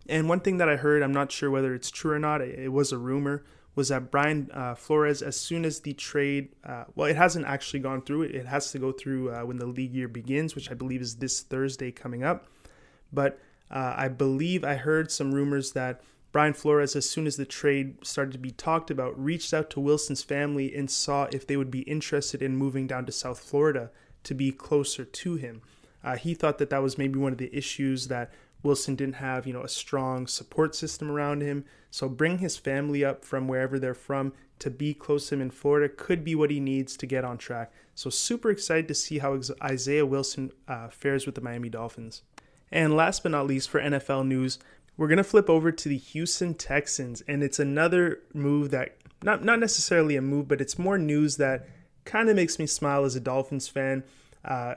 And 0.08 0.30
one 0.30 0.40
thing 0.40 0.58
that 0.58 0.70
I 0.70 0.78
heard, 0.78 1.04
I'm 1.04 1.12
not 1.12 1.32
sure 1.32 1.52
whether 1.52 1.74
it's 1.74 1.92
true 1.92 2.12
or 2.12 2.20
not, 2.20 2.42
it, 2.42 2.58
it 2.60 2.70
was 2.70 2.92
a 2.92 2.98
rumor, 2.98 3.44
was 3.76 3.90
that 3.90 4.10
Brian 4.10 4.50
uh, 4.54 4.76
Flores, 4.76 5.22
as 5.22 5.38
soon 5.38 5.66
as 5.66 5.82
the 5.82 5.94
trade, 5.94 6.50
uh, 6.64 6.86
well, 6.96 7.10
it 7.10 7.16
hasn't 7.16 7.46
actually 7.46 7.80
gone 7.80 8.02
through 8.02 8.24
it. 8.24 8.36
It 8.36 8.46
has 8.46 8.72
to 8.72 8.80
go 8.80 8.92
through 8.92 9.32
uh, 9.32 9.42
when 9.42 9.58
the 9.58 9.68
league 9.68 9.94
year 9.94 10.08
begins, 10.08 10.56
which 10.56 10.72
I 10.72 10.74
believe 10.76 11.02
is 11.02 11.18
this 11.18 11.42
Thursday 11.42 11.92
coming 11.92 12.24
up. 12.24 12.48
But 13.12 13.40
uh, 13.70 13.94
I 13.98 14.08
believe 14.08 14.64
I 14.64 14.76
heard 14.76 15.12
some 15.12 15.34
rumors 15.34 15.74
that 15.74 16.02
Brian 16.38 16.54
Flores, 16.54 16.96
as 16.96 17.10
soon 17.10 17.26
as 17.26 17.36
the 17.36 17.48
trade 17.48 18.06
started 18.06 18.32
to 18.32 18.38
be 18.38 18.52
talked 18.52 18.92
about, 18.92 19.20
reached 19.20 19.56
out 19.56 19.72
to 19.72 19.80
Wilson's 19.80 20.22
family 20.22 20.72
and 20.76 20.88
saw 20.88 21.28
if 21.32 21.48
they 21.48 21.58
would 21.58 21.72
be 21.72 21.80
interested 21.80 22.44
in 22.44 22.56
moving 22.56 22.86
down 22.86 23.08
to 23.08 23.12
South 23.12 23.40
Florida 23.40 23.90
to 24.22 24.36
be 24.36 24.52
closer 24.52 25.04
to 25.04 25.34
him. 25.34 25.64
Uh, 26.04 26.16
he 26.16 26.36
thought 26.36 26.60
that 26.60 26.70
that 26.70 26.84
was 26.84 26.96
maybe 26.96 27.18
one 27.18 27.32
of 27.32 27.40
the 27.40 27.50
issues 27.58 28.08
that 28.10 28.32
Wilson 28.62 28.94
didn't 28.96 29.16
have, 29.16 29.48
you 29.48 29.54
know, 29.54 29.64
a 29.64 29.68
strong 29.68 30.28
support 30.28 30.76
system 30.76 31.10
around 31.10 31.42
him. 31.42 31.66
So 31.90 32.08
bring 32.08 32.38
his 32.38 32.56
family 32.56 33.04
up 33.04 33.26
from 33.26 33.48
wherever 33.48 33.80
they're 33.80 33.96
from 33.96 34.34
to 34.60 34.70
be 34.70 34.94
close 34.94 35.30
to 35.30 35.36
him 35.36 35.42
in 35.42 35.50
Florida 35.50 35.90
could 35.90 36.24
be 36.24 36.36
what 36.36 36.52
he 36.52 36.60
needs 36.60 36.96
to 36.98 37.08
get 37.08 37.26
on 37.26 37.40
track. 37.40 37.74
So 37.96 38.12
super 38.12 38.52
excited 38.52 38.88
to 38.90 38.94
see 38.94 39.18
how 39.18 39.42
Isaiah 39.64 40.06
Wilson 40.06 40.52
uh, 40.68 40.90
fares 40.90 41.26
with 41.26 41.34
the 41.34 41.42
Miami 41.42 41.70
Dolphins. 41.70 42.22
And 42.72 42.96
last 42.96 43.24
but 43.24 43.32
not 43.32 43.48
least 43.48 43.70
for 43.70 43.80
NFL 43.80 44.28
news, 44.28 44.60
we're 44.98 45.08
going 45.08 45.18
to 45.18 45.24
flip 45.24 45.50
over 45.50 45.72
to 45.72 45.90
the 45.90 45.98
Houston 45.98 46.54
Texans 46.56 47.22
and 47.28 47.44
it's 47.44 47.60
another 47.60 48.20
move 48.34 48.72
that 48.72 48.98
not 49.24 49.44
not 49.44 49.60
necessarily 49.60 50.16
a 50.16 50.22
move, 50.22 50.48
but 50.48 50.62
it's 50.62 50.78
more 50.78 50.98
news 50.98 51.38
that 51.38 51.68
kind 52.06 52.30
of 52.30 52.36
makes 52.36 52.60
me 52.60 52.66
smile 52.66 53.06
as 53.06 53.16
a 53.16 53.20
Dolphins 53.20 53.68
fan. 53.68 54.04
Uh, 54.44 54.76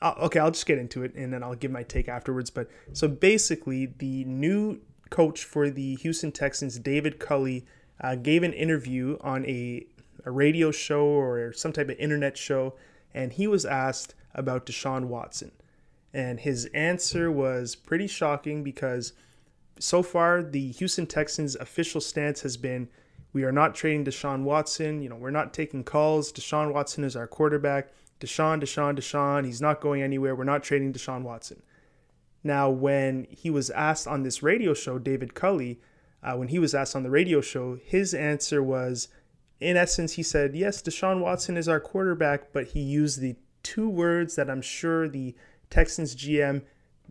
I'll, 0.00 0.14
okay, 0.22 0.38
I'll 0.38 0.50
just 0.50 0.66
get 0.66 0.78
into 0.78 1.02
it 1.02 1.14
and 1.14 1.32
then 1.32 1.42
I'll 1.42 1.54
give 1.54 1.70
my 1.70 1.82
take 1.82 2.08
afterwards. 2.08 2.50
But 2.50 2.70
so 2.92 3.08
basically, 3.08 3.86
the 3.86 4.24
new 4.24 4.80
coach 5.10 5.44
for 5.44 5.70
the 5.70 5.96
Houston 5.96 6.32
Texans, 6.32 6.78
David 6.78 7.18
Culley, 7.18 7.66
uh, 8.00 8.14
gave 8.14 8.42
an 8.42 8.52
interview 8.52 9.18
on 9.20 9.44
a, 9.46 9.86
a 10.24 10.30
radio 10.30 10.70
show 10.70 11.04
or 11.04 11.52
some 11.52 11.72
type 11.72 11.88
of 11.88 11.98
internet 11.98 12.36
show, 12.36 12.74
and 13.12 13.32
he 13.32 13.46
was 13.46 13.64
asked 13.64 14.14
about 14.34 14.66
Deshaun 14.66 15.06
Watson. 15.06 15.50
And 16.14 16.40
his 16.40 16.66
answer 16.66 17.30
was 17.30 17.74
pretty 17.74 18.06
shocking 18.06 18.62
because 18.62 19.12
so 19.78 20.02
far 20.02 20.42
the 20.42 20.72
Houston 20.72 21.06
Texans 21.06 21.56
official 21.56 22.00
stance 22.00 22.42
has 22.42 22.56
been 22.56 22.88
we 23.32 23.44
are 23.44 23.52
not 23.52 23.74
trading 23.74 24.04
Deshaun 24.04 24.42
Watson. 24.42 25.02
You 25.02 25.08
know, 25.10 25.16
we're 25.16 25.30
not 25.30 25.52
taking 25.52 25.84
calls. 25.84 26.32
Deshaun 26.32 26.72
Watson 26.72 27.04
is 27.04 27.14
our 27.14 27.26
quarterback. 27.26 27.88
Deshaun, 28.20 28.60
Deshaun, 28.60 28.96
Deshaun. 28.96 29.44
He's 29.44 29.60
not 29.60 29.80
going 29.80 30.02
anywhere. 30.02 30.34
We're 30.34 30.44
not 30.44 30.62
trading 30.62 30.92
Deshaun 30.92 31.22
Watson. 31.22 31.62
Now, 32.42 32.70
when 32.70 33.26
he 33.30 33.50
was 33.50 33.70
asked 33.70 34.06
on 34.06 34.22
this 34.22 34.42
radio 34.42 34.72
show, 34.74 34.98
David 34.98 35.34
Culley, 35.34 35.80
uh, 36.22 36.36
when 36.36 36.48
he 36.48 36.58
was 36.58 36.74
asked 36.74 36.96
on 36.96 37.02
the 37.02 37.10
radio 37.10 37.40
show, 37.40 37.78
his 37.84 38.14
answer 38.14 38.62
was, 38.62 39.08
in 39.60 39.76
essence, 39.76 40.14
he 40.14 40.22
said, 40.22 40.56
Yes, 40.56 40.82
Deshaun 40.82 41.20
Watson 41.20 41.56
is 41.56 41.68
our 41.68 41.80
quarterback, 41.80 42.52
but 42.52 42.68
he 42.68 42.80
used 42.80 43.20
the 43.20 43.36
two 43.62 43.88
words 43.88 44.36
that 44.36 44.48
I'm 44.48 44.62
sure 44.62 45.08
the 45.08 45.34
Texans 45.68 46.16
GM 46.16 46.62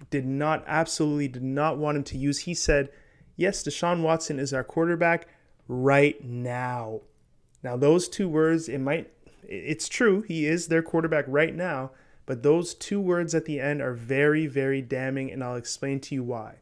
did 0.10 0.26
not, 0.26 0.64
absolutely 0.68 1.28
did 1.28 1.44
not 1.44 1.78
want 1.78 1.98
him 1.98 2.04
to 2.06 2.18
use. 2.18 2.40
He 2.40 2.54
said, 2.54 2.90
Yes, 3.36 3.64
Deshaun 3.64 4.02
Watson 4.02 4.40
is 4.40 4.54
our 4.54 4.64
quarterback 4.64 5.28
right 5.68 6.24
now. 6.24 7.02
Now, 7.62 7.78
those 7.78 8.08
two 8.08 8.28
words, 8.28 8.68
it 8.68 8.80
might 8.80 9.12
it's 9.48 9.88
true, 9.88 10.22
he 10.22 10.46
is 10.46 10.68
their 10.68 10.82
quarterback 10.82 11.26
right 11.28 11.56
now, 11.56 11.92
but 12.26 12.44
those 12.44 12.74
two 12.74 13.00
words 13.00 13.34
at 13.34 13.46
the 13.46 13.60
end 13.60 13.82
are 13.82 13.94
very, 13.94 14.46
very 14.46 14.82
damning, 14.82 15.32
and 15.32 15.44
I'll 15.44 15.56
explain 15.56 16.00
to 16.02 16.16
you 16.16 16.24
why. 16.24 16.56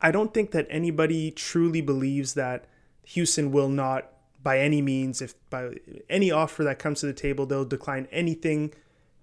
I 0.00 0.12
don't 0.12 0.32
think 0.32 0.52
that 0.52 0.66
anybody 0.70 1.30
truly 1.30 1.80
believes 1.80 2.34
that 2.34 2.66
Houston 3.04 3.50
will 3.50 3.68
not, 3.68 4.12
by 4.42 4.60
any 4.60 4.80
means, 4.80 5.20
if 5.20 5.34
by 5.50 5.70
any 6.08 6.30
offer 6.30 6.62
that 6.64 6.78
comes 6.78 7.00
to 7.00 7.06
the 7.06 7.12
table, 7.12 7.46
they'll 7.46 7.64
decline 7.64 8.06
anything 8.12 8.72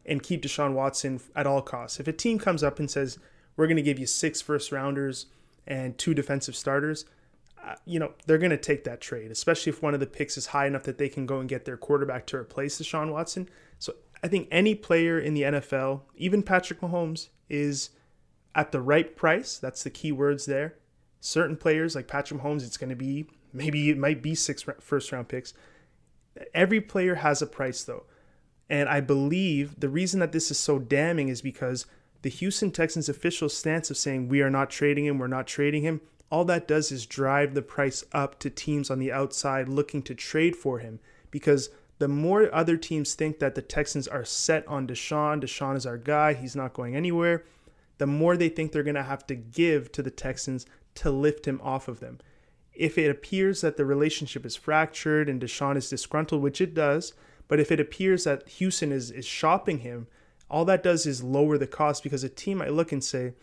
and 0.06 0.22
keep 0.22 0.42
Deshaun 0.42 0.74
Watson 0.74 1.22
at 1.36 1.48
all 1.48 1.62
costs. 1.62 2.00
If 2.00 2.08
a 2.08 2.14
team 2.14 2.40
comes 2.40 2.64
up 2.64 2.80
and 2.80 2.90
says, 2.90 3.20
we're 3.56 3.68
going 3.68 3.78
to 3.78 3.84
give 3.84 4.00
you 4.00 4.06
six 4.06 4.42
first 4.42 4.72
rounders 4.72 5.28
and 5.66 5.98
two 5.98 6.14
defensive 6.14 6.56
starters, 6.56 7.06
uh, 7.66 7.76
you 7.86 8.00
know, 8.00 8.14
they're 8.26 8.38
going 8.38 8.50
to 8.52 8.58
take 8.58 8.84
that 8.84 9.00
trade, 9.00 9.32
especially 9.32 9.72
if 9.72 9.82
one 9.82 9.94
of 9.94 10.00
the 10.00 10.06
picks 10.06 10.38
is 10.38 10.48
high 10.48 10.68
enough 10.68 10.84
that 10.84 10.98
they 10.98 11.08
can 11.08 11.26
go 11.26 11.40
and 11.40 11.48
get 11.48 11.66
their 11.66 11.78
quarterback 11.78 12.26
to 12.28 12.38
replace 12.38 12.80
Deshaun 12.80 13.12
Watson. 13.12 13.50
So 13.80 13.94
I 14.22 14.28
think 14.28 14.48
any 14.52 14.76
player 14.76 15.20
in 15.20 15.34
the 15.34 15.44
NFL, 15.44 16.02
even 16.16 16.44
Patrick 16.44 16.82
Mahomes, 16.82 17.30
is 17.50 17.92
at 18.56 18.72
the 18.72 18.82
right 18.82 19.16
price. 19.16 19.58
That's 19.58 19.84
the 19.84 19.90
key 19.90 20.12
words 20.12 20.46
there. 20.46 20.76
Certain 21.22 21.56
players 21.56 21.96
like 21.96 22.08
Patrick 22.08 22.42
Mahomes, 22.42 22.66
it's 22.66 22.78
going 22.78 22.90
to 22.90 22.96
be 22.96 23.28
maybe 23.54 23.90
it 23.90 23.98
might 23.98 24.22
be 24.22 24.36
six 24.36 24.66
first 24.80 25.12
round 25.12 25.30
picks. 25.30 25.54
Every 26.54 26.82
player 26.82 27.16
has 27.16 27.42
a 27.42 27.48
price 27.48 27.84
though. 27.84 28.04
And 28.70 28.90
I 28.90 29.02
believe 29.02 29.80
the 29.80 29.90
reason 29.90 30.20
that 30.20 30.32
this 30.32 30.50
is 30.50 30.58
so 30.58 30.80
damning 30.80 31.30
is 31.30 31.42
because 31.42 31.86
the 32.22 32.30
Houston 32.30 32.72
Texans 32.72 33.10
official 33.10 33.50
stance 33.50 33.92
of 33.92 33.98
saying 33.98 34.30
we 34.30 34.42
are 34.42 34.50
not 34.50 34.70
trading 34.70 35.06
him, 35.06 35.20
we're 35.20 35.28
not 35.28 35.48
trading 35.48 35.84
him, 35.84 36.02
all 36.30 36.46
that 36.46 36.68
does 36.68 36.92
is 36.92 37.06
drive 37.06 37.54
the 37.54 37.62
price 37.62 38.04
up 38.12 38.40
to 38.40 38.50
teams 38.50 38.90
on 38.90 38.98
the 38.98 39.12
outside 39.12 39.70
looking 39.70 40.02
to 40.02 40.16
trade 40.16 40.56
for 40.56 40.80
him 40.80 41.00
because 41.30 41.70
the 42.00 42.08
more 42.08 42.54
other 42.54 42.76
teams 42.76 43.14
think 43.14 43.40
that 43.40 43.54
the 43.54 43.62
Texans 43.62 44.08
are 44.08 44.26
set 44.26 44.68
on 44.68 44.88
Deshaun, 44.88 45.42
Deshaun 45.42 45.76
is 45.76 45.86
our 45.86 45.98
guy, 45.98 46.34
he's 46.34 46.56
not 46.56 46.74
going 46.74 46.96
anywhere, 46.96 47.44
the 47.98 48.08
more 48.08 48.36
they 48.36 48.50
think 48.50 48.72
they're 48.72 48.84
going 48.84 48.96
to 48.96 49.04
have 49.04 49.28
to 49.28 49.36
give 49.36 49.92
to 49.92 50.02
the 50.02 50.10
Texans 50.10 50.66
to 50.96 51.12
lift 51.12 51.48
him 51.48 51.62
off 51.64 51.88
of 51.88 52.00
them. 52.00 52.20
If 52.74 52.98
it 52.98 53.12
appears 53.12 53.62
that 53.62 53.78
the 53.78 53.86
relationship 53.86 54.46
is 54.46 54.56
fractured 54.56 55.30
and 55.30 55.40
Deshaun 55.40 55.78
is 55.78 55.90
disgruntled, 55.90 56.42
which 56.42 56.62
it 56.62 56.74
does, 56.74 57.14
but 57.48 57.60
if 57.60 57.72
it 57.72 57.80
appears 57.80 58.24
that 58.24 58.48
Houston 58.50 58.92
is, 58.92 59.12
is 59.12 59.26
shopping 59.26 59.80
him, 59.80 60.08
all 60.50 60.66
that 60.66 60.84
does 60.84 61.06
is 61.06 61.24
lower 61.24 61.58
the 61.58 61.68
cost 61.68 62.04
because 62.04 62.24
a 62.24 62.30
team 62.30 62.60
might 62.60 62.74
look 62.74 62.92
and 62.92 63.04
say, 63.04 63.34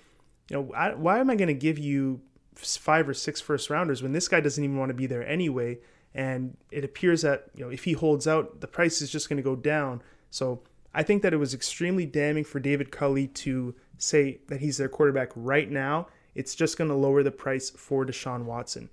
you 0.48 0.56
know, 0.56 0.72
I, 0.74 0.94
why 0.94 1.18
am 1.18 1.30
I 1.30 1.36
going 1.36 1.48
to 1.48 1.54
give 1.54 1.78
you 1.78 2.20
five 2.54 3.08
or 3.08 3.14
six 3.14 3.40
first 3.40 3.70
rounders 3.70 4.02
when 4.02 4.12
this 4.12 4.28
guy 4.28 4.40
doesn't 4.40 4.62
even 4.62 4.76
want 4.76 4.90
to 4.90 4.94
be 4.94 5.06
there 5.06 5.26
anyway. 5.26 5.78
And 6.14 6.56
it 6.70 6.84
appears 6.84 7.22
that 7.22 7.46
you 7.54 7.64
know 7.64 7.70
if 7.70 7.84
he 7.84 7.92
holds 7.92 8.26
out, 8.26 8.60
the 8.60 8.66
price 8.66 9.00
is 9.00 9.10
just 9.10 9.28
going 9.28 9.36
to 9.36 9.42
go 9.42 9.56
down. 9.56 10.02
So 10.30 10.62
I 10.92 11.02
think 11.02 11.22
that 11.22 11.32
it 11.32 11.38
was 11.38 11.54
extremely 11.54 12.06
damning 12.06 12.44
for 12.44 12.58
David 12.58 12.90
Culley 12.90 13.28
to 13.28 13.74
say 13.98 14.40
that 14.48 14.60
he's 14.60 14.76
their 14.76 14.88
quarterback 14.88 15.30
right 15.36 15.70
now. 15.70 16.08
It's 16.34 16.54
just 16.54 16.78
going 16.78 16.90
to 16.90 16.96
lower 16.96 17.22
the 17.22 17.30
price 17.30 17.70
for 17.70 18.04
Deshaun 18.04 18.44
Watson. 18.44 18.88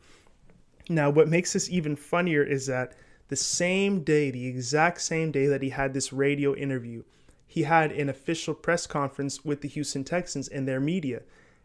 Now, 0.89 1.09
what 1.09 1.27
makes 1.27 1.53
this 1.53 1.69
even 1.69 1.95
funnier 1.95 2.43
is 2.43 2.65
that 2.67 2.93
the 3.29 3.35
same 3.35 4.03
day, 4.03 4.31
the 4.31 4.47
exact 4.47 5.01
same 5.01 5.31
day 5.31 5.47
that 5.47 5.61
he 5.61 5.69
had 5.69 5.93
this 5.93 6.13
radio 6.13 6.55
interview, 6.55 7.03
he 7.45 7.63
had 7.63 7.91
an 7.91 8.09
official 8.09 8.53
press 8.53 8.87
conference 8.87 9.43
with 9.43 9.61
the 9.61 9.67
Houston 9.67 10.03
Texans 10.03 10.47
and 10.47 10.67
their 10.67 10.79
media. 10.79 11.21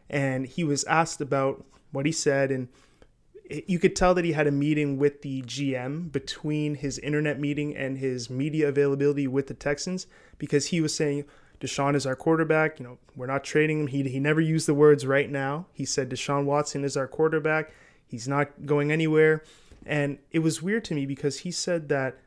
And 0.09 0.45
he 0.45 0.63
was 0.63 0.83
asked 0.85 1.21
about 1.21 1.65
what 1.91 2.05
he 2.05 2.11
said, 2.11 2.51
and 2.51 2.67
you 3.67 3.79
could 3.79 3.95
tell 3.95 4.13
that 4.13 4.25
he 4.25 4.31
had 4.31 4.47
a 4.47 4.51
meeting 4.51 4.97
with 4.97 5.21
the 5.21 5.41
GM 5.43 6.11
between 6.11 6.75
his 6.75 6.97
internet 6.99 7.39
meeting 7.39 7.75
and 7.75 7.97
his 7.97 8.29
media 8.29 8.69
availability 8.69 9.27
with 9.27 9.47
the 9.47 9.53
Texans 9.53 10.07
because 10.37 10.67
he 10.67 10.81
was 10.81 10.95
saying 10.95 11.25
Deshaun 11.59 11.95
is 11.95 12.05
our 12.05 12.15
quarterback. 12.15 12.79
You 12.79 12.85
know, 12.85 12.97
we're 13.15 13.27
not 13.27 13.43
trading 13.43 13.81
him. 13.81 13.87
He, 13.87 14.03
he 14.03 14.19
never 14.19 14.41
used 14.41 14.67
the 14.67 14.73
words 14.73 15.05
right 15.05 15.29
now. 15.29 15.67
He 15.73 15.85
said 15.85 16.09
Deshaun 16.09 16.45
Watson 16.45 16.83
is 16.83 16.97
our 16.97 17.07
quarterback. 17.07 17.71
He's 18.07 18.27
not 18.27 18.65
going 18.65 18.91
anywhere. 18.91 19.43
And 19.85 20.19
it 20.31 20.39
was 20.39 20.61
weird 20.61 20.85
to 20.85 20.95
me 20.95 21.05
because 21.05 21.39
he 21.39 21.51
said 21.51 21.89
that 21.89 22.17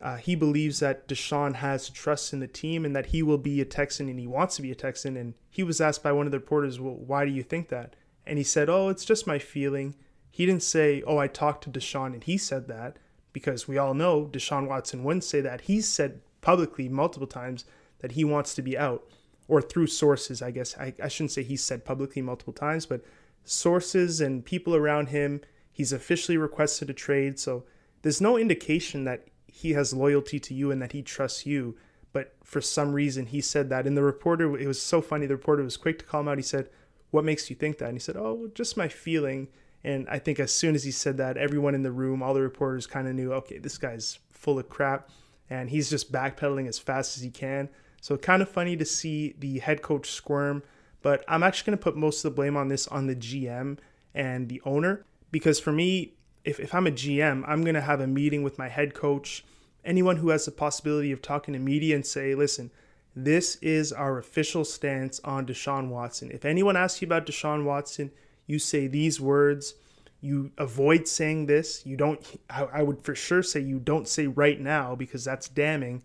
uh, 0.00 0.16
he 0.16 0.34
believes 0.34 0.80
that 0.80 1.08
Deshaun 1.08 1.56
has 1.56 1.90
trust 1.90 2.32
in 2.32 2.40
the 2.40 2.46
team 2.46 2.84
and 2.84 2.96
that 2.96 3.06
he 3.06 3.22
will 3.22 3.38
be 3.38 3.60
a 3.60 3.64
Texan 3.64 4.08
and 4.08 4.18
he 4.18 4.26
wants 4.26 4.56
to 4.56 4.62
be 4.62 4.70
a 4.70 4.74
Texan. 4.74 5.16
And 5.16 5.34
he 5.50 5.62
was 5.62 5.80
asked 5.80 6.02
by 6.02 6.12
one 6.12 6.26
of 6.26 6.32
the 6.32 6.38
reporters, 6.38 6.80
Well, 6.80 6.94
why 6.94 7.24
do 7.24 7.30
you 7.30 7.42
think 7.42 7.68
that? 7.68 7.94
and 8.26 8.38
he 8.38 8.44
said, 8.44 8.68
"Oh, 8.68 8.88
it's 8.88 9.04
just 9.04 9.26
my 9.26 9.38
feeling." 9.38 9.96
He 10.30 10.46
didn't 10.46 10.62
say, 10.62 11.02
"Oh, 11.06 11.18
I 11.18 11.26
talked 11.26 11.64
to 11.64 11.70
Deshaun 11.70 12.14
and 12.14 12.22
he 12.22 12.38
said 12.38 12.68
that," 12.68 12.96
because 13.32 13.66
we 13.66 13.76
all 13.76 13.92
know 13.94 14.26
Deshaun 14.26 14.68
Watson 14.68 15.02
wouldn't 15.02 15.24
say 15.24 15.40
that. 15.40 15.62
He's 15.62 15.88
said 15.88 16.20
publicly 16.40 16.88
multiple 16.88 17.26
times 17.26 17.64
that 17.98 18.12
he 18.12 18.24
wants 18.24 18.54
to 18.54 18.62
be 18.62 18.78
out. 18.78 19.04
or 19.48 19.60
through 19.60 19.88
sources, 19.88 20.40
I 20.40 20.52
guess. 20.52 20.78
I, 20.78 20.94
I 21.02 21.08
shouldn't 21.08 21.32
say 21.32 21.42
he 21.42 21.56
said 21.56 21.84
publicly 21.84 22.22
multiple 22.22 22.52
times, 22.52 22.86
but 22.86 23.02
sources 23.42 24.20
and 24.20 24.44
people 24.44 24.76
around 24.76 25.08
him, 25.08 25.40
he's 25.80 25.94
officially 25.94 26.36
requested 26.36 26.90
a 26.90 26.92
trade. 26.92 27.38
So 27.38 27.64
there's 28.02 28.20
no 28.20 28.36
indication 28.36 29.04
that 29.04 29.26
he 29.46 29.72
has 29.72 29.94
loyalty 29.94 30.38
to 30.38 30.52
you 30.52 30.70
and 30.70 30.82
that 30.82 30.92
he 30.92 31.00
trusts 31.00 31.46
you. 31.46 31.74
But 32.12 32.34
for 32.44 32.60
some 32.60 32.92
reason, 32.92 33.24
he 33.24 33.40
said 33.40 33.70
that. 33.70 33.86
And 33.86 33.96
the 33.96 34.02
reporter, 34.02 34.58
it 34.58 34.66
was 34.66 34.82
so 34.82 35.00
funny. 35.00 35.24
The 35.24 35.36
reporter 35.36 35.62
was 35.62 35.78
quick 35.78 35.98
to 36.00 36.04
call 36.04 36.20
him 36.20 36.28
out. 36.28 36.36
He 36.36 36.42
said, 36.42 36.68
What 37.12 37.24
makes 37.24 37.48
you 37.48 37.56
think 37.56 37.78
that? 37.78 37.86
And 37.86 37.94
he 37.94 37.98
said, 37.98 38.18
Oh, 38.18 38.50
just 38.54 38.76
my 38.76 38.88
feeling. 38.88 39.48
And 39.82 40.06
I 40.10 40.18
think 40.18 40.38
as 40.38 40.52
soon 40.52 40.74
as 40.74 40.84
he 40.84 40.90
said 40.90 41.16
that, 41.16 41.38
everyone 41.38 41.74
in 41.74 41.82
the 41.82 41.92
room, 41.92 42.22
all 42.22 42.34
the 42.34 42.42
reporters 42.42 42.86
kind 42.86 43.08
of 43.08 43.14
knew, 43.14 43.32
okay, 43.32 43.56
this 43.56 43.78
guy's 43.78 44.18
full 44.28 44.58
of 44.58 44.68
crap. 44.68 45.08
And 45.48 45.70
he's 45.70 45.88
just 45.88 46.12
backpedaling 46.12 46.68
as 46.68 46.78
fast 46.78 47.16
as 47.16 47.22
he 47.22 47.30
can. 47.30 47.70
So 48.02 48.18
kind 48.18 48.42
of 48.42 48.50
funny 48.50 48.76
to 48.76 48.84
see 48.84 49.34
the 49.38 49.60
head 49.60 49.80
coach 49.80 50.10
squirm. 50.10 50.62
But 51.00 51.24
I'm 51.26 51.42
actually 51.42 51.70
going 51.70 51.78
to 51.78 51.84
put 51.84 51.96
most 51.96 52.22
of 52.22 52.32
the 52.32 52.36
blame 52.36 52.58
on 52.58 52.68
this 52.68 52.86
on 52.86 53.06
the 53.06 53.16
GM 53.16 53.78
and 54.14 54.50
the 54.50 54.60
owner. 54.66 55.06
Because 55.30 55.60
for 55.60 55.72
me, 55.72 56.14
if, 56.44 56.58
if 56.58 56.74
I'm 56.74 56.86
a 56.86 56.92
GM, 56.92 57.44
I'm 57.46 57.62
going 57.62 57.74
to 57.74 57.80
have 57.80 58.00
a 58.00 58.06
meeting 58.06 58.42
with 58.42 58.58
my 58.58 58.68
head 58.68 58.94
coach, 58.94 59.44
anyone 59.84 60.16
who 60.16 60.30
has 60.30 60.44
the 60.44 60.50
possibility 60.50 61.12
of 61.12 61.22
talking 61.22 61.54
to 61.54 61.60
media 61.60 61.94
and 61.94 62.04
say, 62.04 62.34
listen, 62.34 62.70
this 63.14 63.56
is 63.56 63.92
our 63.92 64.18
official 64.18 64.64
stance 64.64 65.20
on 65.20 65.46
Deshaun 65.46 65.88
Watson. 65.88 66.30
If 66.30 66.44
anyone 66.44 66.76
asks 66.76 67.02
you 67.02 67.06
about 67.06 67.26
Deshaun 67.26 67.64
Watson, 67.64 68.10
you 68.46 68.58
say 68.58 68.86
these 68.86 69.20
words. 69.20 69.74
You 70.20 70.52
avoid 70.58 71.08
saying 71.08 71.46
this. 71.46 71.84
You 71.84 71.96
don't, 71.96 72.20
I, 72.48 72.64
I 72.64 72.82
would 72.82 73.02
for 73.02 73.14
sure 73.14 73.42
say 73.42 73.60
you 73.60 73.78
don't 73.78 74.06
say 74.06 74.26
right 74.26 74.60
now 74.60 74.94
because 74.94 75.24
that's 75.24 75.48
damning. 75.48 76.02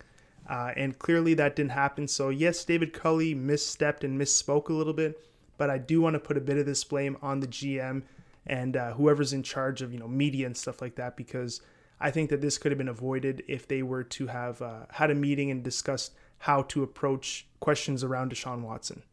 Uh, 0.50 0.72
and 0.78 0.98
clearly 0.98 1.34
that 1.34 1.56
didn't 1.56 1.72
happen. 1.72 2.08
So, 2.08 2.30
yes, 2.30 2.64
David 2.64 2.94
Culley 2.94 3.34
misstepped 3.34 4.04
and 4.04 4.20
misspoke 4.20 4.70
a 4.70 4.74
little 4.74 4.94
bit, 4.94 5.20
but 5.58 5.70
I 5.70 5.80
do 5.80 6.02
want 6.02 6.14
to 6.14 6.20
put 6.20 6.38
a 6.38 6.42
bit 6.42 6.58
of 6.58 6.66
this 6.66 6.84
blame 6.84 7.18
on 7.22 7.40
the 7.40 7.48
GM 7.48 8.04
and 8.48 8.78
uh, 8.78 8.94
whoever's 8.94 9.34
in 9.34 9.44
charge 9.44 9.82
of 9.82 9.94
you 9.94 10.00
know 10.00 10.08
media 10.08 10.46
and 10.46 10.56
stuff 10.56 10.82
like 10.82 10.96
that 10.96 11.16
because 11.16 11.62
I 12.00 12.12
think 12.12 12.30
that 12.30 12.42
this 12.42 12.58
could 12.58 12.72
have 12.72 12.78
been 12.78 12.88
avoided 12.88 13.44
if 13.48 13.68
they 13.68 13.82
were 13.82 14.04
to 14.04 14.28
have 14.28 14.62
uh, 14.62 14.86
had 14.92 15.12
a 15.12 15.16
meeting 15.16 15.50
and 15.50 15.64
discussed 15.64 16.14
how 16.40 16.64
to 16.64 16.84
approach 16.84 17.48
questions 17.60 18.04
around 18.04 18.32
Deshaun 18.32 18.62
Watson. 18.62 19.04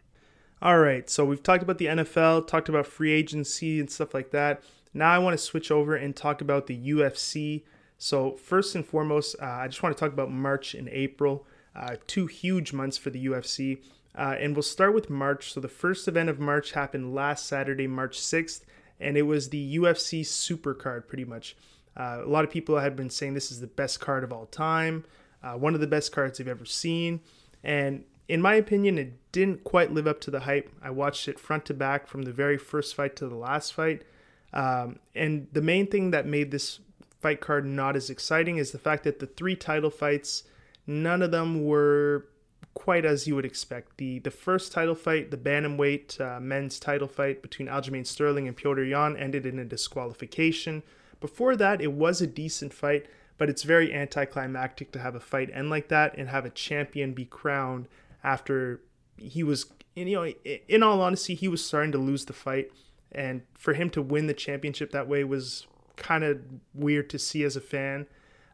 All 0.61 0.79
right, 0.79 1.09
so 1.09 1.25
we've 1.25 1.43
talked 1.43 1.63
about 1.63 1.79
the 1.79 1.87
NFL, 1.87 2.47
talked 2.47 2.69
about 2.69 2.87
free 2.87 3.13
agency 3.13 3.81
and 3.81 3.91
stuff 3.91 4.15
like 4.15 4.31
that. 4.31 4.63
Now 4.95 5.11
I 5.11 5.19
want 5.19 5.35
to 5.35 5.43
switch 5.45 5.71
over 5.71 5.97
and 5.97 6.15
talk 6.15 6.41
about 6.41 6.67
the 6.67 6.93
UFC. 6.93 7.63
So 7.99 8.37
first 8.37 8.75
and 8.75 8.87
foremost, 8.87 9.37
uh, 9.41 9.47
I 9.47 9.69
just 9.69 9.83
want 9.83 9.97
to 9.97 10.01
talk 10.01 10.13
about 10.13 10.31
March 10.31 10.75
and 10.75 10.89
April, 10.89 11.47
uh, 11.75 11.97
two 12.07 12.27
huge 12.27 12.73
months 12.73 12.99
for 12.99 13.11
the 13.11 13.27
UFC. 13.27 13.79
Uh, 14.15 14.37
and 14.39 14.55
we'll 14.55 14.63
start 14.63 14.95
with 14.95 15.09
March. 15.09 15.53
So 15.53 15.61
the 15.61 15.69
first 15.69 16.07
event 16.07 16.29
of 16.29 16.39
March 16.39 16.73
happened 16.73 17.15
last 17.15 17.47
Saturday, 17.47 17.87
March 17.87 18.19
6th, 18.21 18.61
and 19.01 19.17
it 19.17 19.23
was 19.23 19.49
the 19.49 19.79
UFC 19.79 20.25
Super 20.25 20.75
Card, 20.75 21.09
pretty 21.09 21.25
much. 21.25 21.57
Uh, 21.97 22.21
a 22.25 22.29
lot 22.29 22.45
of 22.45 22.51
people 22.51 22.79
had 22.79 22.97
been 22.97 23.11
saying 23.11 23.35
this 23.35 23.53
is 23.53 23.61
the 23.61 23.67
best 23.67 24.01
card 24.01 24.25
of 24.25 24.33
all 24.33 24.47
time, 24.47 25.05
uh, 25.43 25.53
one 25.53 25.75
of 25.75 25.81
the 25.81 25.87
best 25.87 26.13
cards 26.13 26.39
they've 26.39 26.49
ever 26.49 26.65
seen, 26.65 27.21
and 27.63 28.05
in 28.29 28.41
my 28.41 28.55
opinion, 28.55 28.99
it 28.99 29.13
didn't 29.33 29.65
quite 29.65 29.93
live 29.93 30.07
up 30.07 30.21
to 30.23 30.31
the 30.31 30.41
hype. 30.41 30.71
I 30.83 30.91
watched 30.91 31.29
it 31.29 31.39
front 31.39 31.67
to 31.67 31.75
back 31.75 32.07
from 32.07 32.23
the 32.23 32.33
very 32.33 32.57
first 32.57 32.95
fight 32.95 33.17
to 33.17 33.29
the 33.29 33.35
last 33.35 33.75
fight, 33.75 34.05
um, 34.53 34.99
and 35.15 35.49
the 35.53 35.63
main 35.63 35.87
thing 35.87 36.13
that 36.13 36.27
made 36.27 36.51
this 36.51 36.81
fight 37.21 37.41
card 37.41 37.65
not 37.65 37.95
as 37.97 38.11
exciting 38.11 38.57
is 38.57 38.73
the 38.73 38.79
fact 38.79 39.05
that 39.05 39.21
the 39.21 39.27
three 39.27 39.55
title 39.55 39.91
fights, 39.91 40.45
none 40.87 41.23
of 41.23 41.31
them 41.31 41.65
were 41.65 42.27
quite 42.75 43.05
as 43.05 43.27
you 43.27 43.35
would 43.35 43.45
expect. 43.45 43.99
The 43.99 44.19
the 44.21 44.31
first 44.31 44.73
title 44.73 44.95
fight, 44.95 45.31
the 45.31 45.37
bantamweight 45.37 46.21
uh, 46.21 46.41
men's 46.41 46.79
title 46.79 47.09
fight 47.09 47.43
between 47.43 47.69
Aljamain 47.69 48.07
Sterling 48.07 48.49
and 48.49 48.57
Petr 48.57 48.89
Yan, 48.89 49.17
ended 49.17 49.47
in 49.47 49.59
a 49.59 49.65
disqualification. 49.65 50.83
Before 51.21 51.55
that, 51.57 51.81
it 51.81 51.93
was 51.93 52.21
a 52.21 52.27
decent 52.27 52.73
fight, 52.73 53.07
but 53.39 53.49
it's 53.49 53.63
very 53.63 53.93
anticlimactic 53.93 54.91
to 54.93 54.99
have 54.99 55.15
a 55.15 55.21
fight 55.21 55.51
end 55.53 55.71
like 55.71 55.89
that 55.89 56.17
and 56.17 56.29
have 56.29 56.45
a 56.45 56.51
champion 56.51 57.13
be 57.13 57.25
crowned 57.25 57.89
after 58.25 58.81
he 59.17 59.43
was. 59.43 59.67
You 59.95 60.07
know, 60.07 60.33
in 60.69 60.83
all 60.83 61.03
honesty, 61.03 61.35
he 61.35 61.49
was 61.49 61.65
starting 61.65 61.93
to 61.93 61.99
lose 61.99 62.25
the 62.25 62.33
fight, 62.33 62.73
and 63.13 63.43
for 63.55 63.75
him 63.75 63.91
to 63.91 64.01
win 64.01 64.27
the 64.27 64.35
championship 64.35 64.91
that 64.93 65.07
way 65.07 65.23
was 65.23 65.67
kind 65.97 66.25
of 66.25 66.41
weird 66.75 67.11
to 67.11 67.19
see 67.19 67.45
as 67.45 67.55
a 67.57 67.61
fan. 67.61 68.07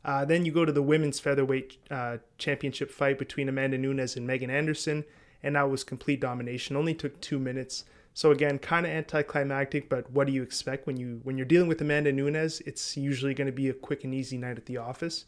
Uh, 0.05 0.25
then 0.25 0.45
you 0.45 0.53
go 0.53 0.65
to 0.65 0.73
the 0.73 0.83
women's 0.83 1.21
featherweight 1.21 1.77
uh, 1.91 2.19
championship 2.39 2.91
fight 2.91 3.19
between 3.19 3.49
Amanda 3.49 3.79
Nunes 3.79 4.17
and 4.17 4.27
Megan 4.27 4.51
Anderson, 4.51 5.05
and 5.43 5.57
that 5.57 5.71
was 5.71 5.85
complete 5.85 6.21
domination. 6.21 6.77
Only 6.77 6.95
took 6.95 7.21
two 7.21 7.39
minutes. 7.39 7.85
So 8.15 8.31
again, 8.31 8.59
kind 8.59 8.85
of 8.87 8.93
anticlimactic, 8.93 9.89
but 9.89 10.11
what 10.11 10.27
do 10.27 10.33
you 10.33 10.43
expect 10.43 10.87
when 10.87 10.97
you 10.97 11.21
when 11.23 11.37
you're 11.37 11.47
dealing 11.47 11.69
with 11.69 11.81
Amanda 11.81 12.13
Nunes? 12.13 12.61
It's 12.63 12.97
usually 12.97 13.35
going 13.35 13.47
to 13.47 13.53
be 13.53 13.69
a 13.69 13.75
quick 13.75 14.05
and 14.05 14.15
easy 14.15 14.39
night 14.39 14.57
at 14.57 14.67
the 14.67 14.77
office. 14.77 15.25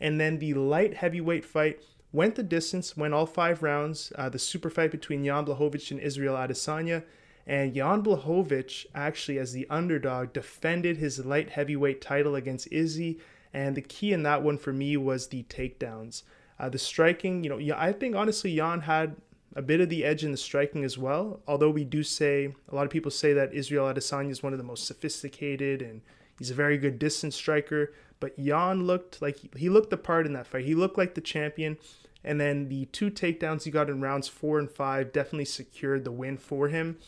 And 0.00 0.18
then 0.18 0.38
the 0.38 0.54
light 0.54 0.94
heavyweight 0.94 1.44
fight 1.44 1.80
went 2.12 2.36
the 2.36 2.42
distance, 2.42 2.96
went 2.96 3.14
all 3.14 3.26
five 3.26 3.62
rounds. 3.62 4.12
Uh, 4.16 4.28
the 4.28 4.38
super 4.38 4.70
fight 4.70 4.90
between 4.90 5.24
Jan 5.24 5.44
Blachowicz 5.44 5.90
and 5.90 6.00
Israel 6.00 6.34
Adesanya. 6.34 7.04
And 7.46 7.74
Jan 7.74 8.02
Blachowicz, 8.02 8.86
actually, 8.94 9.38
as 9.38 9.52
the 9.52 9.66
underdog, 9.68 10.32
defended 10.32 10.96
his 10.96 11.24
light 11.24 11.50
heavyweight 11.50 12.00
title 12.00 12.36
against 12.36 12.72
Izzy 12.72 13.20
and 13.52 13.76
the 13.76 13.82
key 13.82 14.12
in 14.12 14.22
that 14.22 14.42
one 14.42 14.58
for 14.58 14.72
me 14.72 14.96
was 14.96 15.28
the 15.28 15.42
takedowns. 15.44 16.22
Uh, 16.58 16.68
the 16.68 16.78
striking, 16.78 17.42
you 17.42 17.50
know, 17.50 17.58
yeah, 17.58 17.80
I 17.80 17.92
think 17.92 18.14
honestly 18.14 18.54
Jan 18.54 18.82
had 18.82 19.16
a 19.56 19.62
bit 19.62 19.80
of 19.80 19.88
the 19.88 20.04
edge 20.04 20.22
in 20.22 20.30
the 20.30 20.36
striking 20.36 20.84
as 20.84 20.96
well. 20.96 21.40
Although 21.48 21.70
we 21.70 21.84
do 21.84 22.02
say 22.02 22.54
a 22.68 22.74
lot 22.74 22.84
of 22.84 22.90
people 22.90 23.10
say 23.10 23.32
that 23.32 23.52
Israel 23.52 23.92
Adesanya 23.92 24.30
is 24.30 24.42
one 24.42 24.52
of 24.52 24.58
the 24.58 24.64
most 24.64 24.86
sophisticated 24.86 25.82
and 25.82 26.02
he's 26.38 26.50
a 26.50 26.54
very 26.54 26.78
good 26.78 26.98
distance 26.98 27.34
striker. 27.34 27.92
But 28.20 28.38
Jan 28.38 28.86
looked 28.86 29.20
like 29.20 29.38
he, 29.38 29.50
he 29.56 29.68
looked 29.68 29.90
the 29.90 29.96
part 29.96 30.26
in 30.26 30.34
that 30.34 30.46
fight. 30.46 30.64
He 30.64 30.74
looked 30.74 30.98
like 30.98 31.14
the 31.14 31.20
champion. 31.20 31.78
And 32.22 32.38
then 32.38 32.68
the 32.68 32.84
two 32.86 33.10
takedowns 33.10 33.64
he 33.64 33.70
got 33.70 33.88
in 33.88 34.02
rounds 34.02 34.28
four 34.28 34.58
and 34.58 34.70
five 34.70 35.12
definitely 35.12 35.46
secured 35.46 36.04
the 36.04 36.12
win 36.12 36.36
for 36.36 36.68
him. 36.68 36.98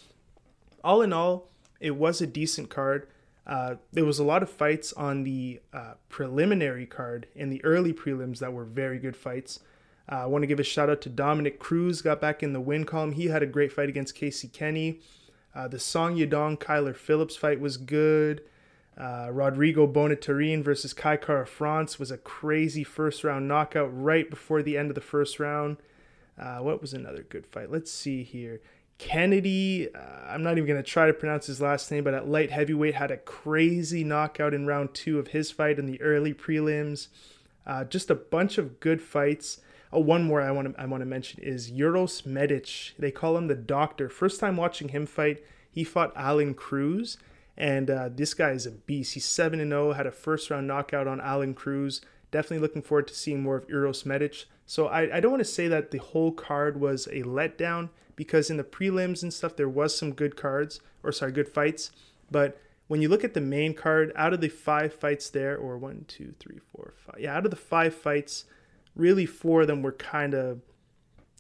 All 0.83 1.02
in 1.02 1.12
all, 1.12 1.50
it 1.81 1.96
was 1.96 2.20
a 2.20 2.26
decent 2.26 2.70
card. 2.70 3.07
Uh, 3.46 3.74
there 3.92 4.05
was 4.05 4.18
a 4.18 4.24
lot 4.24 4.42
of 4.42 4.50
fights 4.50 4.92
on 4.92 5.24
the 5.24 5.61
uh, 5.72 5.94
preliminary 6.09 6.87
card 6.87 7.26
in 7.35 7.50
the 7.50 7.64
early 7.64 7.92
prelims 7.92 8.38
that 8.38 8.52
were 8.52 8.64
very 8.64 8.98
good 8.98 9.16
fights. 9.16 9.61
Uh, 10.11 10.22
I 10.22 10.26
want 10.26 10.42
to 10.42 10.46
give 10.46 10.61
a 10.61 10.64
shout 10.64 10.90
out 10.90 11.00
to 11.02 11.09
Dominick 11.09 11.59
Cruz, 11.59 12.02
got 12.02 12.20
back 12.20 12.42
in 12.42 12.52
the 12.52 12.61
win 12.61 12.85
column. 12.85 13.12
He 13.12 13.26
had 13.26 13.42
a 13.42 13.46
great 13.46 13.72
fight 13.72 13.88
against 13.88 14.14
Casey 14.14 14.48
Kenney. 14.48 15.00
Uh, 15.55 15.68
the 15.68 15.78
Song 15.78 16.16
Yadong 16.16 16.59
Kyler 16.59 16.94
Phillips 16.94 17.37
fight 17.37 17.61
was 17.61 17.76
good. 17.76 18.42
Uh, 18.96 19.28
Rodrigo 19.33 19.87
Bonitorin 19.87 20.62
versus 20.62 20.92
Kai 20.92 21.16
Kara 21.16 21.46
France 21.46 21.98
was 21.98 22.11
a 22.11 22.18
crazy 22.18 22.85
first 22.85 23.24
round 23.24 23.48
knockout 23.48 23.90
right 23.92 24.28
before 24.28 24.62
the 24.62 24.76
end 24.76 24.90
of 24.90 24.94
the 24.94 25.00
first 25.00 25.40
round. 25.40 25.78
What 26.37 26.81
was 26.81 26.92
another 26.92 27.22
good 27.22 27.46
fight? 27.46 27.70
Let's 27.70 27.90
see 27.90 28.22
here. 28.22 28.61
Kennedy, 28.98 29.88
uh, 29.94 29.98
I'm 30.28 30.42
not 30.42 30.52
even 30.52 30.66
going 30.66 30.83
to 30.83 30.88
try 30.88 31.07
to 31.07 31.12
pronounce 31.12 31.46
his 31.46 31.61
last 31.61 31.90
name, 31.90 32.05
but 32.05 32.14
at 32.14 32.28
light 32.28 32.50
heavyweight 32.50 32.94
had 32.94 33.11
a 33.11 33.16
crazy 33.16 34.05
knockout 34.05 34.55
in 34.55 34.66
round 34.66 34.94
two 34.94 35.18
of 35.18 35.28
his 35.28 35.50
fight 35.50 35.78
in 35.78 35.87
the 35.87 36.00
early 36.00 36.33
prelims. 36.33 37.09
Uh, 37.66 37.85
just 37.85 38.11
a 38.11 38.14
bunch 38.14 38.59
of 38.59 38.81
good 38.81 39.02
fights. 39.02 39.61
Oh, 39.92 40.00
one 40.00 40.24
more 40.24 40.40
I 40.40 40.50
want 40.50 40.74
to 40.74 40.81
I 40.81 40.87
want 40.87 41.02
to 41.02 41.07
mention 41.07 41.42
is 41.42 41.70
Uros 41.70 42.24
Medic. 42.24 42.94
They 42.98 43.11
call 43.11 43.37
him 43.37 43.48
the 43.48 43.55
Doctor. 43.55 44.09
First 44.09 44.40
time 44.40 44.57
watching 44.57 44.88
him 44.88 45.05
fight, 45.05 45.44
he 45.70 45.85
fought 45.85 46.14
Aalon 46.14 46.57
Cruz, 46.57 47.18
and 47.57 47.90
uh, 47.90 48.09
this 48.11 48.33
guy 48.33 48.50
is 48.50 48.66
a 48.66 48.70
beast. 48.70 49.14
He's 49.14 49.26
seven 49.26 49.61
and 49.61 49.70
zero. 49.70 49.92
Had 49.92 50.07
a 50.07 50.12
first 50.12 50.48
round 50.50 50.66
knockout 50.66 51.07
on 51.07 51.20
Aalon 51.20 51.55
Cruz. 51.55 52.00
Definitely 52.33 52.66
looking 52.66 52.83
forward 52.83 53.07
to 53.07 53.14
seeing 53.14 53.42
more 53.42 53.57
of 53.57 53.68
Uros 53.68 54.05
Medic. 54.05 54.47
So 54.66 54.88
I, 54.88 55.18
I 55.18 55.21
don't 55.21 55.31
want 55.31 55.40
to 55.40 55.45
say 55.45 55.68
that 55.68 55.92
the 55.92 55.99
whole 55.99 56.33
card 56.33 56.81
was 56.81 57.07
a 57.07 57.23
letdown 57.23 57.90
because 58.16 58.51
in 58.51 58.57
the 58.57 58.64
prelims 58.64 59.23
and 59.23 59.33
stuff 59.33 59.57
there 59.57 59.68
was 59.68 59.97
some 59.97 60.12
good 60.12 60.37
cards 60.37 60.81
or 61.03 61.12
sorry 61.12 61.33
good 61.33 61.49
fights 61.49 61.90
but 62.31 62.59
when 62.88 63.01
you 63.01 63.09
look 63.09 63.25
at 63.25 63.35
the 63.35 63.40
main 63.40 63.75
card 63.75 64.12
out 64.16 64.33
of 64.33 64.40
the 64.40 64.49
five 64.49 64.92
fights 64.92 65.31
there 65.31 65.57
or 65.57 65.79
one 65.79 66.05
two 66.09 66.35
three 66.38 66.61
four 66.73 66.95
five 66.97 67.18
yeah 67.18 67.37
out 67.37 67.45
of 67.45 67.51
the 67.51 67.57
five 67.57 67.95
fights 67.95 68.45
really 68.95 69.27
four 69.27 69.62
of 69.62 69.66
them 69.66 69.83
were 69.83 69.92
kind 69.92 70.35
of 70.35 70.61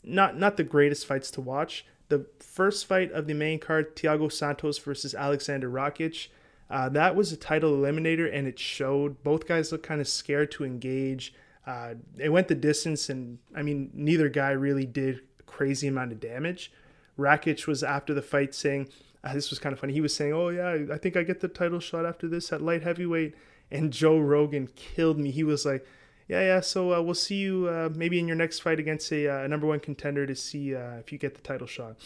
not 0.02 0.38
not 0.38 0.56
the 0.56 0.64
greatest 0.64 1.06
fights 1.06 1.30
to 1.30 1.40
watch 1.40 1.84
the 2.08 2.26
first 2.40 2.86
fight 2.86 3.10
of 3.12 3.26
the 3.26 3.34
main 3.34 3.58
card 3.58 3.96
Thiago 3.96 4.30
Santos 4.30 4.78
versus 4.78 5.14
Alexander 5.14 5.70
Rakic 5.70 6.28
uh, 6.72 6.88
that 6.88 7.14
was 7.14 7.30
a 7.30 7.36
title 7.36 7.72
eliminator 7.72 8.28
and 8.32 8.48
it 8.48 8.58
showed 8.58 9.22
both 9.22 9.46
guys 9.46 9.70
looked 9.70 9.86
kind 9.86 10.00
of 10.00 10.08
scared 10.08 10.50
to 10.50 10.64
engage 10.64 11.34
uh, 11.66 11.94
it 12.18 12.30
went 12.30 12.48
the 12.48 12.54
distance 12.54 13.08
and 13.08 13.38
i 13.54 13.62
mean 13.62 13.90
neither 13.94 14.28
guy 14.28 14.50
really 14.50 14.86
did 14.86 15.20
crazy 15.52 15.86
amount 15.86 16.12
of 16.12 16.18
damage. 16.18 16.72
Rakic 17.18 17.66
was 17.66 17.82
after 17.82 18.14
the 18.14 18.22
fight 18.22 18.54
saying, 18.54 18.88
uh, 19.22 19.34
this 19.34 19.50
was 19.50 19.58
kind 19.58 19.72
of 19.72 19.78
funny. 19.78 19.92
He 19.92 20.00
was 20.00 20.14
saying, 20.14 20.32
"Oh 20.32 20.48
yeah, 20.48 20.92
I 20.92 20.98
think 20.98 21.16
I 21.16 21.22
get 21.22 21.40
the 21.40 21.48
title 21.48 21.78
shot 21.78 22.04
after 22.04 22.26
this 22.26 22.52
at 22.52 22.60
light 22.60 22.82
heavyweight." 22.82 23.34
And 23.70 23.92
Joe 23.92 24.18
Rogan 24.18 24.68
killed 24.74 25.18
me. 25.18 25.30
He 25.30 25.44
was 25.44 25.64
like, 25.64 25.86
yeah, 26.28 26.40
yeah. 26.40 26.60
So 26.60 26.92
uh, 26.92 27.00
we'll 27.00 27.14
see 27.14 27.36
you 27.36 27.68
uh, 27.68 27.88
maybe 27.94 28.18
in 28.18 28.26
your 28.26 28.36
next 28.36 28.58
fight 28.58 28.78
against 28.78 29.10
a, 29.12 29.44
uh, 29.44 29.46
number 29.46 29.66
one 29.66 29.80
contender 29.80 30.26
to 30.26 30.34
see 30.34 30.74
uh, 30.74 30.96
if 30.96 31.12
you 31.12 31.18
get 31.18 31.36
the 31.36 31.40
title 31.40 31.66
shot. 31.66 31.96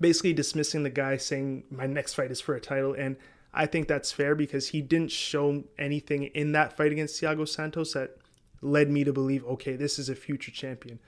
Basically 0.00 0.32
dismissing 0.32 0.84
the 0.84 0.90
guy, 0.90 1.16
saying 1.16 1.64
my 1.70 1.86
next 1.86 2.14
fight 2.14 2.30
is 2.30 2.40
for 2.40 2.54
a 2.54 2.60
title, 2.60 2.94
and 2.94 3.16
I 3.52 3.66
think 3.66 3.88
that's 3.88 4.12
fair 4.12 4.34
because 4.34 4.68
he 4.68 4.82
didn't 4.82 5.10
show 5.10 5.64
anything 5.78 6.24
in 6.24 6.52
that 6.52 6.76
fight 6.76 6.92
against 6.92 7.20
Thiago 7.20 7.48
Santos 7.48 7.94
that 7.94 8.16
led 8.60 8.90
me 8.90 9.04
to 9.04 9.12
believe, 9.12 9.44
okay, 9.44 9.76
this 9.76 9.98
is 9.98 10.08
a 10.08 10.14
future 10.14 10.50
champion. 10.50 10.98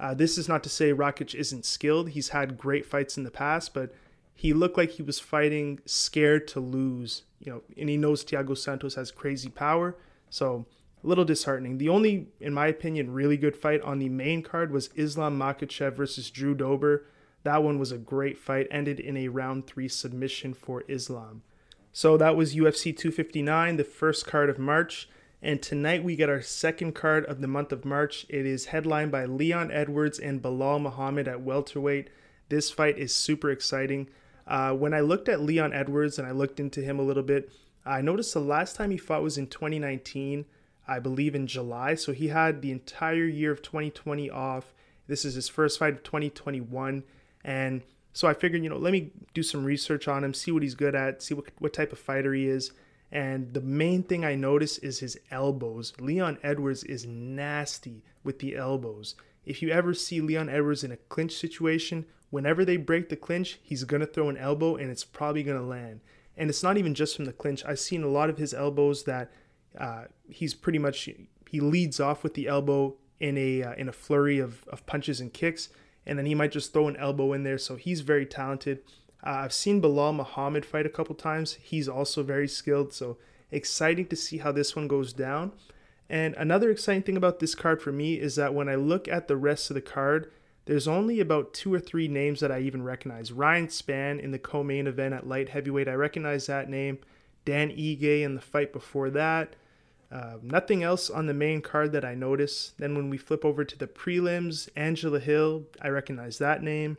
Uh, 0.00 0.14
this 0.14 0.38
is 0.38 0.48
not 0.48 0.62
to 0.62 0.68
say 0.68 0.92
Rakic 0.92 1.34
isn't 1.34 1.66
skilled. 1.66 2.10
He's 2.10 2.28
had 2.28 2.56
great 2.56 2.86
fights 2.86 3.16
in 3.16 3.24
the 3.24 3.30
past, 3.30 3.74
but 3.74 3.92
he 4.34 4.52
looked 4.52 4.76
like 4.76 4.92
he 4.92 5.02
was 5.02 5.18
fighting 5.18 5.80
scared 5.86 6.46
to 6.48 6.60
lose. 6.60 7.22
You 7.40 7.52
know, 7.52 7.62
and 7.76 7.88
he 7.88 7.96
knows 7.96 8.24
Thiago 8.24 8.56
Santos 8.56 8.94
has 8.94 9.10
crazy 9.10 9.48
power, 9.48 9.96
so 10.30 10.66
a 11.02 11.06
little 11.06 11.24
disheartening. 11.24 11.78
The 11.78 11.88
only, 11.88 12.28
in 12.40 12.54
my 12.54 12.68
opinion, 12.68 13.12
really 13.12 13.36
good 13.36 13.56
fight 13.56 13.82
on 13.82 13.98
the 13.98 14.08
main 14.08 14.42
card 14.42 14.70
was 14.70 14.90
Islam 14.94 15.38
Makhachev 15.38 15.94
versus 15.94 16.30
Drew 16.30 16.54
Dober. 16.54 17.06
That 17.42 17.62
one 17.62 17.78
was 17.78 17.92
a 17.92 17.98
great 17.98 18.38
fight, 18.38 18.66
ended 18.70 19.00
in 19.00 19.16
a 19.16 19.28
round 19.28 19.66
three 19.66 19.88
submission 19.88 20.54
for 20.54 20.84
Islam. 20.88 21.42
So 21.92 22.16
that 22.16 22.36
was 22.36 22.54
UFC 22.54 22.96
259, 22.96 23.76
the 23.76 23.84
first 23.84 24.26
card 24.26 24.50
of 24.50 24.58
March. 24.58 25.08
And 25.40 25.62
tonight 25.62 26.02
we 26.02 26.16
get 26.16 26.28
our 26.28 26.42
second 26.42 26.94
card 26.94 27.24
of 27.26 27.40
the 27.40 27.46
month 27.46 27.72
of 27.72 27.84
March. 27.84 28.26
It 28.28 28.44
is 28.44 28.66
headlined 28.66 29.12
by 29.12 29.24
Leon 29.24 29.70
Edwards 29.70 30.18
and 30.18 30.42
Belal 30.42 30.80
Muhammad 30.80 31.28
at 31.28 31.42
welterweight. 31.42 32.10
This 32.48 32.70
fight 32.70 32.98
is 32.98 33.14
super 33.14 33.50
exciting. 33.50 34.08
Uh, 34.46 34.72
when 34.72 34.94
I 34.94 35.00
looked 35.00 35.28
at 35.28 35.40
Leon 35.40 35.72
Edwards 35.72 36.18
and 36.18 36.26
I 36.26 36.32
looked 36.32 36.58
into 36.58 36.80
him 36.80 36.98
a 36.98 37.04
little 37.04 37.22
bit, 37.22 37.50
I 37.84 38.00
noticed 38.00 38.34
the 38.34 38.40
last 38.40 38.76
time 38.76 38.90
he 38.90 38.96
fought 38.96 39.22
was 39.22 39.38
in 39.38 39.46
2019. 39.46 40.44
I 40.88 40.98
believe, 40.98 41.34
in 41.34 41.46
July. 41.46 41.94
So 41.94 42.12
he 42.12 42.28
had 42.28 42.62
the 42.62 42.72
entire 42.72 43.26
year 43.26 43.52
of 43.52 43.60
2020 43.60 44.30
off. 44.30 44.72
This 45.06 45.24
is 45.24 45.34
his 45.34 45.48
first 45.48 45.78
fight 45.78 45.92
of 45.92 46.02
2021. 46.02 47.04
And 47.44 47.82
so 48.18 48.26
I 48.26 48.34
figured, 48.34 48.64
you 48.64 48.68
know, 48.68 48.78
let 48.78 48.92
me 48.92 49.12
do 49.32 49.44
some 49.44 49.64
research 49.64 50.08
on 50.08 50.24
him, 50.24 50.34
see 50.34 50.50
what 50.50 50.64
he's 50.64 50.74
good 50.74 50.96
at, 50.96 51.22
see 51.22 51.34
what, 51.34 51.44
what 51.60 51.72
type 51.72 51.92
of 51.92 52.00
fighter 52.00 52.34
he 52.34 52.48
is. 52.48 52.72
And 53.12 53.54
the 53.54 53.60
main 53.60 54.02
thing 54.02 54.24
I 54.24 54.34
notice 54.34 54.76
is 54.78 54.98
his 54.98 55.16
elbows. 55.30 55.92
Leon 56.00 56.38
Edwards 56.42 56.82
is 56.82 57.06
nasty 57.06 58.02
with 58.24 58.40
the 58.40 58.56
elbows. 58.56 59.14
If 59.46 59.62
you 59.62 59.70
ever 59.70 59.94
see 59.94 60.20
Leon 60.20 60.48
Edwards 60.48 60.82
in 60.82 60.90
a 60.90 60.96
clinch 60.96 61.30
situation, 61.36 62.06
whenever 62.30 62.64
they 62.64 62.76
break 62.76 63.08
the 63.08 63.14
clinch, 63.14 63.60
he's 63.62 63.84
going 63.84 64.00
to 64.00 64.06
throw 64.06 64.28
an 64.28 64.36
elbow 64.36 64.74
and 64.74 64.90
it's 64.90 65.04
probably 65.04 65.44
going 65.44 65.60
to 65.60 65.64
land. 65.64 66.00
And 66.36 66.50
it's 66.50 66.64
not 66.64 66.76
even 66.76 66.94
just 66.94 67.14
from 67.14 67.26
the 67.26 67.32
clinch. 67.32 67.64
I've 67.64 67.78
seen 67.78 68.02
a 68.02 68.08
lot 68.08 68.30
of 68.30 68.38
his 68.38 68.52
elbows 68.52 69.04
that 69.04 69.30
uh, 69.78 70.06
he's 70.28 70.54
pretty 70.54 70.80
much 70.80 71.08
he 71.48 71.60
leads 71.60 72.00
off 72.00 72.24
with 72.24 72.34
the 72.34 72.48
elbow 72.48 72.96
in 73.20 73.38
a 73.38 73.62
uh, 73.62 73.74
in 73.74 73.88
a 73.88 73.92
flurry 73.92 74.40
of, 74.40 74.64
of 74.66 74.84
punches 74.86 75.20
and 75.20 75.32
kicks, 75.32 75.68
and 76.08 76.18
then 76.18 76.26
he 76.26 76.34
might 76.34 76.52
just 76.52 76.72
throw 76.72 76.88
an 76.88 76.96
elbow 76.96 77.32
in 77.32 77.44
there. 77.44 77.58
So 77.58 77.76
he's 77.76 78.00
very 78.00 78.26
talented. 78.26 78.80
Uh, 79.24 79.40
I've 79.44 79.52
seen 79.52 79.82
Belal 79.82 80.14
Muhammad 80.14 80.64
fight 80.64 80.86
a 80.86 80.90
couple 80.90 81.14
times. 81.14 81.58
He's 81.62 81.88
also 81.88 82.22
very 82.22 82.48
skilled. 82.48 82.92
So 82.92 83.18
exciting 83.50 84.06
to 84.06 84.16
see 84.16 84.38
how 84.38 84.52
this 84.52 84.74
one 84.74 84.88
goes 84.88 85.12
down. 85.12 85.52
And 86.10 86.34
another 86.36 86.70
exciting 86.70 87.02
thing 87.02 87.16
about 87.16 87.38
this 87.38 87.54
card 87.54 87.82
for 87.82 87.92
me 87.92 88.14
is 88.14 88.36
that 88.36 88.54
when 88.54 88.68
I 88.68 88.76
look 88.76 89.06
at 89.08 89.28
the 89.28 89.36
rest 89.36 89.70
of 89.70 89.74
the 89.74 89.82
card, 89.82 90.30
there's 90.64 90.88
only 90.88 91.20
about 91.20 91.52
two 91.54 91.72
or 91.72 91.80
three 91.80 92.08
names 92.08 92.40
that 92.40 92.52
I 92.52 92.60
even 92.60 92.82
recognize. 92.82 93.32
Ryan 93.32 93.68
Spann 93.68 94.20
in 94.20 94.30
the 94.30 94.38
co-main 94.38 94.86
event 94.86 95.14
at 95.14 95.26
light 95.26 95.50
heavyweight, 95.50 95.88
I 95.88 95.94
recognize 95.94 96.46
that 96.46 96.68
name. 96.68 96.98
Dan 97.44 97.70
Ige 97.70 98.22
in 98.22 98.34
the 98.34 98.40
fight 98.40 98.72
before 98.72 99.10
that. 99.10 99.56
Uh, 100.10 100.38
nothing 100.42 100.82
else 100.82 101.10
on 101.10 101.26
the 101.26 101.34
main 101.34 101.60
card 101.60 101.92
that 101.92 102.04
I 102.04 102.14
notice. 102.14 102.72
Then 102.78 102.94
when 102.94 103.10
we 103.10 103.18
flip 103.18 103.44
over 103.44 103.64
to 103.64 103.78
the 103.78 103.86
prelims, 103.86 104.68
Angela 104.74 105.20
Hill, 105.20 105.64
I 105.82 105.88
recognize 105.88 106.38
that 106.38 106.62
name. 106.62 106.96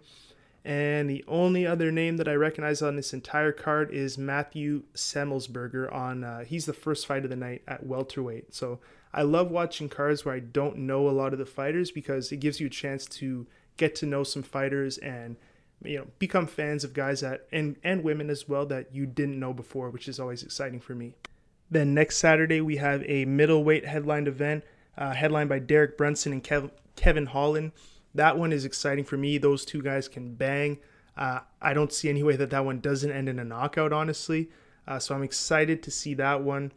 And 0.64 1.10
the 1.10 1.24
only 1.28 1.66
other 1.66 1.92
name 1.92 2.18
that 2.18 2.28
I 2.28 2.34
recognize 2.34 2.82
on 2.82 2.96
this 2.96 3.14
entire 3.14 3.52
card 3.52 3.92
is 3.92 4.18
Matthew 4.18 4.84
Semelsberger. 4.94 5.92
On 5.92 6.24
uh, 6.24 6.44
he's 6.44 6.66
the 6.66 6.74
first 6.74 7.08
fight 7.08 7.24
of 7.24 7.30
the 7.30 7.36
night 7.36 7.64
at 7.68 7.86
welterweight. 7.86 8.54
So 8.54 8.80
I 9.14 9.24
love 9.24 9.50
watching 9.50 9.90
cards 9.90 10.26
where 10.26 10.36
I 10.36 10.40
don't 10.40 10.78
know 10.78 11.10
a 11.10 11.12
lot 11.12 11.34
of 11.34 11.40
the 11.40 11.46
fighters 11.46 11.92
because 11.92 12.32
it 12.32 12.38
gives 12.38 12.60
you 12.60 12.68
a 12.68 12.72
chance 12.72 13.06
to 13.06 13.48
get 13.78 13.96
to 13.96 14.06
know 14.06 14.24
some 14.24 14.44
fighters 14.44 14.98
and 15.00 15.38
you 15.84 15.98
know 15.98 16.08
become 16.20 16.46
fans 16.46 16.84
of 16.84 16.94
guys 16.94 17.22
that 17.22 17.48
and 17.52 17.78
and 17.84 18.04
women 18.04 18.30
as 18.30 18.50
well 18.50 18.66
that 18.66 18.94
you 18.94 19.06
didn't 19.06 19.40
know 19.40 19.54
before 19.54 19.90
which 19.90 20.10
is 20.10 20.20
always 20.20 20.44
exciting 20.44 20.82
for 20.82 20.94
me 20.94 21.14
then 21.72 21.94
next 21.94 22.18
saturday 22.18 22.62
we 22.62 22.78
have 22.78 23.04
a 23.06 23.26
middleweight 23.26 23.86
headlined 23.86 24.28
event 24.28 24.64
uh, 24.98 25.14
headlined 25.14 25.50
by 25.50 25.60
derek 25.60 25.98
brunson 25.98 26.32
and 26.34 26.44
Kev- 26.44 26.72
kevin 26.96 27.28
holland. 27.28 27.72
That 28.16 28.40
one 28.40 28.52
is 28.52 28.66
exciting 28.66 29.06
for 29.06 29.18
me. 29.18 29.38
Those 29.38 29.64
two 29.64 29.84
guys 29.84 30.08
can 30.08 30.34
bang. 30.34 30.80
Uh, 31.16 31.42
i 31.62 31.74
don't 31.74 31.94
see 31.94 32.10
any 32.10 32.24
way 32.24 32.36
that 32.36 32.50
that 32.50 32.66
one 32.66 32.80
doesn't 32.80 33.12
end 33.12 33.30
in 33.30 33.40
a 33.40 33.46
knockout 33.46 33.94
honestly. 33.94 34.50
Uh, 34.88 35.00
so 35.00 35.16
i'm 35.16 35.24
excited 35.24 35.84
to 35.84 35.92
see 35.92 36.14
that 36.16 36.44
one. 36.44 36.72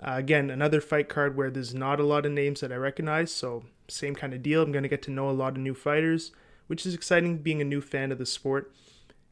Uh, 0.00 0.14
again 0.16 0.50
another 0.50 0.80
fight 0.80 1.08
card 1.08 1.36
where 1.36 1.50
there's 1.50 1.74
not 1.74 1.98
a 1.98 2.04
lot 2.04 2.24
of 2.24 2.30
names 2.30 2.60
that 2.60 2.70
i 2.72 2.76
recognize 2.76 3.32
so 3.32 3.64
same 3.88 4.14
kind 4.14 4.32
of 4.34 4.42
deal. 4.42 4.62
I'm 4.62 4.70
going 4.72 4.82
to 4.82 4.88
get 4.88 5.02
to 5.02 5.10
know 5.10 5.28
a 5.28 5.32
lot 5.32 5.52
of 5.54 5.58
new 5.58 5.74
fighters 5.74 6.32
which 6.68 6.86
is 6.86 6.94
exciting 6.94 7.38
being 7.38 7.60
a 7.60 7.64
new 7.64 7.80
fan 7.80 8.12
of 8.12 8.18
the 8.18 8.26
sport. 8.26 8.72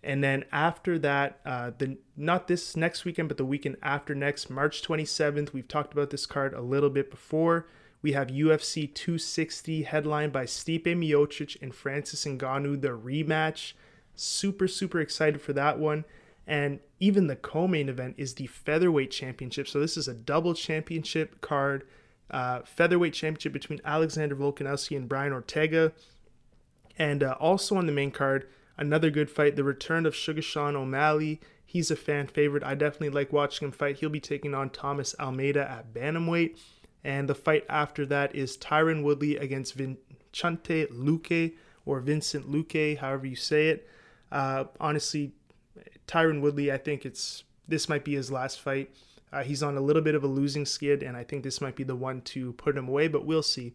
And 0.06 0.22
then 0.22 0.44
after 0.52 1.00
that, 1.00 1.40
uh, 1.44 1.72
the 1.76 1.98
not 2.16 2.46
this 2.46 2.76
next 2.76 3.04
weekend, 3.04 3.28
but 3.28 3.38
the 3.38 3.44
weekend 3.44 3.76
after 3.82 4.14
next, 4.14 4.48
March 4.48 4.80
27th, 4.80 5.52
we've 5.52 5.66
talked 5.66 5.92
about 5.92 6.10
this 6.10 6.26
card 6.26 6.54
a 6.54 6.60
little 6.60 6.90
bit 6.90 7.10
before. 7.10 7.66
We 8.02 8.12
have 8.12 8.28
UFC 8.28 8.94
260 8.94 9.82
headlined 9.82 10.32
by 10.32 10.44
Stipe 10.44 10.84
Miocic 10.84 11.60
and 11.60 11.74
Francis 11.74 12.24
Ngannou, 12.24 12.80
the 12.80 12.90
rematch. 12.90 13.72
Super, 14.14 14.68
super 14.68 15.00
excited 15.00 15.42
for 15.42 15.52
that 15.54 15.80
one. 15.80 16.04
And 16.46 16.78
even 17.00 17.26
the 17.26 17.34
co-main 17.34 17.88
event 17.88 18.14
is 18.16 18.34
the 18.34 18.46
featherweight 18.46 19.10
championship. 19.10 19.66
So 19.66 19.80
this 19.80 19.96
is 19.96 20.06
a 20.06 20.14
double 20.14 20.54
championship 20.54 21.40
card, 21.40 21.84
uh, 22.30 22.60
featherweight 22.60 23.12
championship 23.12 23.52
between 23.52 23.80
Alexander 23.84 24.36
Volkanovski 24.36 24.96
and 24.96 25.08
Brian 25.08 25.32
Ortega. 25.32 25.92
And 26.96 27.24
uh, 27.24 27.34
also 27.40 27.74
on 27.74 27.86
the 27.86 27.92
main 27.92 28.12
card, 28.12 28.46
another 28.76 29.10
good 29.10 29.30
fight, 29.30 29.56
the 29.56 29.64
return 29.64 30.06
of 30.06 30.14
Sugar 30.14 30.42
Sean 30.42 30.76
O'Malley. 30.76 31.40
He's 31.64 31.90
a 31.90 31.96
fan 31.96 32.26
favorite. 32.26 32.62
I 32.62 32.74
definitely 32.74 33.10
like 33.10 33.32
watching 33.32 33.66
him 33.66 33.72
fight. 33.72 33.96
He'll 33.98 34.08
be 34.08 34.20
taking 34.20 34.54
on 34.54 34.70
Thomas 34.70 35.14
Almeida 35.18 35.68
at 35.68 35.92
Bantamweight. 35.92 36.56
And 37.04 37.28
the 37.28 37.34
fight 37.34 37.64
after 37.68 38.04
that 38.06 38.34
is 38.34 38.56
Tyron 38.56 39.02
Woodley 39.02 39.36
against 39.36 39.74
Vincente 39.74 40.86
Luque 40.86 41.54
or 41.84 42.00
Vincent 42.00 42.50
Luque, 42.50 42.98
however 42.98 43.26
you 43.26 43.36
say 43.36 43.68
it. 43.68 43.88
Uh, 44.32 44.64
honestly, 44.80 45.32
Tyron 46.06 46.40
Woodley, 46.40 46.72
I 46.72 46.78
think 46.78 47.06
it's 47.06 47.44
this 47.68 47.88
might 47.88 48.04
be 48.04 48.14
his 48.14 48.30
last 48.30 48.60
fight. 48.60 48.90
Uh, 49.32 49.42
he's 49.42 49.62
on 49.62 49.76
a 49.76 49.80
little 49.80 50.02
bit 50.02 50.14
of 50.14 50.24
a 50.24 50.28
losing 50.28 50.64
skid, 50.64 51.02
and 51.02 51.16
I 51.16 51.24
think 51.24 51.42
this 51.42 51.60
might 51.60 51.76
be 51.76 51.84
the 51.84 51.96
one 51.96 52.20
to 52.22 52.52
put 52.54 52.76
him 52.76 52.88
away, 52.88 53.08
but 53.08 53.26
we'll 53.26 53.42
see. 53.42 53.74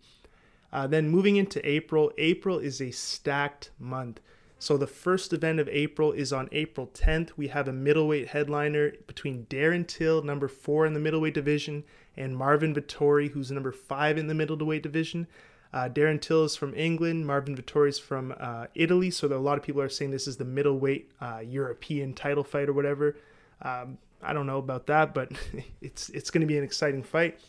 Uh, 0.72 0.88
then 0.88 1.10
moving 1.10 1.36
into 1.36 1.66
April, 1.68 2.12
April 2.18 2.58
is 2.58 2.82
a 2.82 2.92
stacked 2.92 3.72
month. 3.78 4.22
So 4.62 4.78
the 4.78 4.86
first 4.86 5.34
event 5.34 5.60
of 5.60 5.68
April 5.70 6.12
is 6.12 6.32
on 6.32 6.48
April 6.52 6.86
10th. 6.94 7.32
We 7.36 7.48
have 7.48 7.68
a 7.68 7.74
middleweight 7.74 8.28
headliner 8.28 8.92
between 9.08 9.48
Darren 9.48 9.88
Till, 9.88 10.22
number 10.22 10.48
four 10.48 10.86
in 10.86 10.94
the 10.94 11.00
middleweight 11.00 11.34
division, 11.34 11.84
and 12.16 12.38
Marvin 12.38 12.76
Vettori, 12.76 13.32
who's 13.32 13.50
number 13.50 13.72
five 13.72 14.20
in 14.20 14.28
the 14.28 14.36
middleweight 14.36 14.84
division. 14.84 15.26
Uh, 15.74 15.90
Darren 15.90 16.22
Till 16.22 16.44
is 16.44 16.56
from 16.56 16.76
England. 16.76 17.26
Marvin 17.26 17.58
Vettori 17.58 17.90
is 17.90 17.98
from 17.98 18.36
uh, 18.40 18.68
Italy. 18.76 19.10
So 19.10 19.26
a 19.30 19.34
lot 19.40 19.58
of 19.58 19.64
people 19.64 19.82
are 19.82 19.90
saying 19.90 20.12
this 20.12 20.28
is 20.28 20.38
the 20.38 20.46
middleweight 20.46 21.10
uh, 21.20 21.40
European 21.44 22.14
title 22.14 22.44
fight 22.44 22.70
or 22.70 22.74
whatever. 22.74 23.16
Um, 23.64 23.98
I 24.22 24.32
don't 24.32 24.46
know 24.46 24.60
about 24.60 24.86
that, 24.86 25.16
but 25.16 25.32
it's 25.82 26.10
it's 26.10 26.30
going 26.30 26.42
to 26.42 26.48
be 26.48 26.60
an 26.60 26.64
exciting 26.64 27.02
fight. 27.02 27.40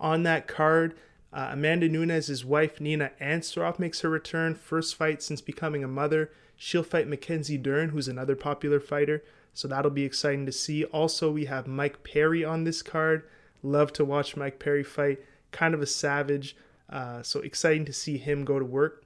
On 0.00 0.24
that 0.24 0.48
card, 0.48 0.96
uh, 1.32 1.50
Amanda 1.52 1.88
Nunes' 1.88 2.44
wife, 2.44 2.80
Nina 2.80 3.12
Ansaroff, 3.20 3.78
makes 3.78 4.00
her 4.00 4.10
return. 4.10 4.56
First 4.56 4.96
fight 4.96 5.22
since 5.22 5.40
becoming 5.40 5.84
a 5.84 5.88
mother. 5.88 6.32
She'll 6.56 6.82
fight 6.82 7.08
Mackenzie 7.08 7.58
Dern, 7.58 7.90
who's 7.90 8.08
another 8.08 8.34
popular 8.34 8.80
fighter. 8.80 9.22
So 9.52 9.68
that'll 9.68 9.90
be 9.90 10.04
exciting 10.04 10.46
to 10.46 10.52
see. 10.52 10.84
Also, 10.84 11.30
we 11.30 11.46
have 11.46 11.66
Mike 11.66 12.02
Perry 12.02 12.44
on 12.44 12.64
this 12.64 12.82
card. 12.82 13.22
Love 13.62 13.92
to 13.94 14.04
watch 14.04 14.36
Mike 14.36 14.58
Perry 14.58 14.82
fight. 14.82 15.18
Kind 15.50 15.74
of 15.74 15.80
a 15.80 15.86
savage. 15.86 16.56
Uh, 16.90 17.22
so 17.22 17.40
exciting 17.40 17.84
to 17.84 17.92
see 17.92 18.18
him 18.18 18.44
go 18.44 18.58
to 18.58 18.64
work. 18.64 19.04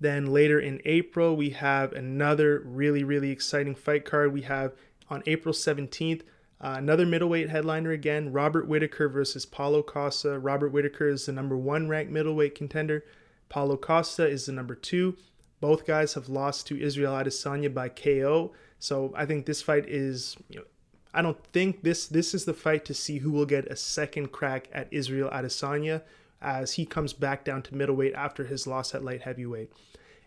Then 0.00 0.26
later 0.26 0.58
in 0.58 0.80
April, 0.84 1.36
we 1.36 1.50
have 1.50 1.92
another 1.92 2.62
really, 2.64 3.04
really 3.04 3.30
exciting 3.30 3.74
fight 3.74 4.04
card. 4.04 4.32
We 4.32 4.42
have 4.42 4.72
on 5.08 5.22
April 5.26 5.54
17th, 5.54 6.22
uh, 6.60 6.74
another 6.78 7.04
middleweight 7.06 7.50
headliner 7.50 7.90
again, 7.90 8.32
Robert 8.32 8.66
Whitaker 8.66 9.08
versus 9.08 9.44
Paulo 9.44 9.82
Costa. 9.82 10.38
Robert 10.38 10.70
Whitaker 10.70 11.08
is 11.08 11.26
the 11.26 11.32
number 11.32 11.56
one 11.56 11.88
ranked 11.88 12.12
middleweight 12.12 12.54
contender. 12.54 13.04
Paulo 13.48 13.76
Costa 13.76 14.26
is 14.26 14.46
the 14.46 14.52
number 14.52 14.74
two. 14.74 15.16
Both 15.64 15.86
guys 15.86 16.12
have 16.12 16.28
lost 16.28 16.66
to 16.66 16.78
Israel 16.78 17.14
Adesanya 17.14 17.72
by 17.72 17.88
KO. 17.88 18.52
So 18.78 19.14
I 19.16 19.24
think 19.24 19.46
this 19.46 19.62
fight 19.62 19.88
is, 19.88 20.36
you 20.50 20.58
know, 20.58 20.66
I 21.14 21.22
don't 21.22 21.42
think 21.54 21.82
this 21.82 22.06
this 22.06 22.34
is 22.34 22.44
the 22.44 22.52
fight 22.52 22.84
to 22.84 22.92
see 22.92 23.20
who 23.20 23.30
will 23.30 23.46
get 23.46 23.64
a 23.68 23.74
second 23.74 24.30
crack 24.30 24.68
at 24.74 24.88
Israel 24.90 25.30
Adesanya. 25.32 26.02
as 26.42 26.74
he 26.74 26.84
comes 26.84 27.14
back 27.14 27.46
down 27.46 27.62
to 27.62 27.74
middleweight 27.74 28.12
after 28.12 28.44
his 28.44 28.66
loss 28.66 28.94
at 28.94 29.02
light 29.02 29.22
heavyweight. 29.22 29.72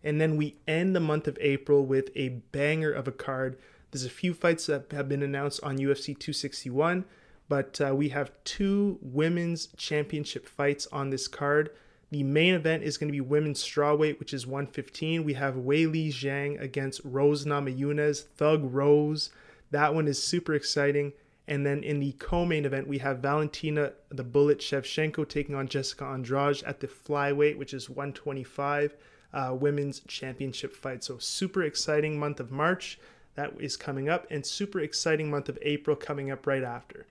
And 0.04 0.19
then 0.19 0.38
we 0.38 0.56
end 0.67 0.95
the 0.95 1.00
month 1.12 1.28
of 1.28 1.38
April 1.39 1.86
with 1.86 2.10
a 2.15 2.30
banger 2.52 2.91
of 2.91 3.08
a 3.08 3.12
card. 3.12 3.60
There's 3.91 4.06
a 4.06 4.10
few 4.10 4.34
fights 4.34 4.65
that 4.65 4.91
have 4.91 5.08
been 5.08 5.21
announced 5.21 5.60
on 5.62 5.78
UFC 5.78 6.17
261, 6.17 7.06
but 7.47 7.80
uh, 7.80 7.93
we 7.93 8.10
have 8.10 8.32
two 8.43 8.97
women's 9.04 9.67
championship 9.78 10.47
fights 10.47 10.88
on 10.91 11.12
this 11.12 11.28
card. 11.28 11.69
The 12.10 12.24
main 12.24 12.54
event 12.54 12.84
is 12.84 12.98
going 12.98 13.10
to 13.10 13.13
be 13.13 13.22
women's 13.22 13.63
strawweight, 13.63 14.20
which 14.20 14.34
is 14.34 14.48
115. 14.48 15.24
We 15.24 15.34
have 15.34 15.56
Weili 15.56 16.08
Zhang 16.08 16.60
against 16.62 17.02
Rose 17.04 17.46
Namajunas, 17.46 18.24
Thug 18.24 18.62
Rose. 18.63 19.30
That 19.72 19.93
one 19.93 20.08
is 20.08 20.22
super 20.22 20.54
exciting. 20.54 21.13
And 21.50 21.65
then 21.65 21.84
in 21.84 22.00
the 22.00 22.13
co-main 22.13 22.65
event, 22.65 22.88
we 22.88 22.98
have 23.00 23.20
Valentina 23.20 23.93
the 24.10 24.24
Bullet 24.24 24.60
Shevchenko 24.60 25.28
taking 25.28 25.56
on 25.56 25.67
Jessica 25.67 26.06
Andrade 26.06 26.63
at 26.63 26.80
the 26.80 26.88
flyweight, 26.88 27.58
which 27.58 27.74
is 27.74 27.89
125 27.89 28.96
uh, 29.34 29.56
women's 29.60 30.02
championship 30.02 30.74
fight. 30.76 31.04
So 31.04 31.17
super 31.17 31.63
exciting 31.63 32.20
month 32.20 32.39
of 32.39 32.52
March 32.52 33.00
that 33.36 33.54
is 33.60 33.78
coming 33.78 34.10
up, 34.10 34.26
and 34.32 34.46
super 34.46 34.80
exciting 34.80 35.30
month 35.30 35.48
of 35.48 35.60
April 35.62 35.96
coming 35.96 36.32
up 36.32 36.48
right 36.48 36.63
after. 36.63 37.06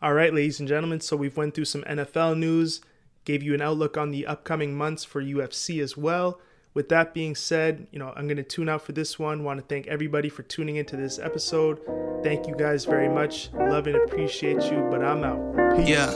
All 0.00 0.14
right, 0.14 0.32
ladies 0.32 0.58
and 0.60 0.68
gentlemen. 0.68 1.00
So 1.00 1.14
we've 1.14 1.36
went 1.36 1.54
through 1.54 1.66
some 1.66 1.82
NFL 1.82 2.38
news, 2.38 2.80
gave 3.24 3.42
you 3.42 3.54
an 3.54 3.60
outlook 3.60 3.96
on 3.96 4.10
the 4.10 4.26
upcoming 4.26 4.76
months 4.76 5.04
for 5.04 5.22
UFC 5.22 5.82
as 5.82 5.96
well. 5.96 6.40
With 6.74 6.88
that 6.90 7.12
being 7.12 7.34
said, 7.34 7.86
you 7.90 7.98
know, 7.98 8.12
I'm 8.14 8.26
going 8.26 8.36
to 8.36 8.42
tune 8.42 8.68
out 8.68 8.82
for 8.82 8.92
this 8.92 9.18
one. 9.18 9.42
Want 9.42 9.58
to 9.58 9.66
thank 9.66 9.86
everybody 9.88 10.28
for 10.28 10.42
tuning 10.44 10.76
into 10.76 10.96
this 10.96 11.18
episode. 11.18 11.80
Thank 12.22 12.46
you 12.46 12.54
guys 12.54 12.84
very 12.84 13.08
much. 13.08 13.50
Love 13.52 13.86
and 13.86 13.96
appreciate 13.96 14.62
you, 14.70 14.86
but 14.90 15.02
I'm 15.02 15.24
out. 15.24 15.76
Peace. 15.76 15.88
Yeah. 15.88 16.10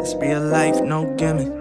It's 0.00 0.14
real 0.14 0.42
life, 0.42 0.80
no 0.82 1.14
gimmick. 1.16 1.57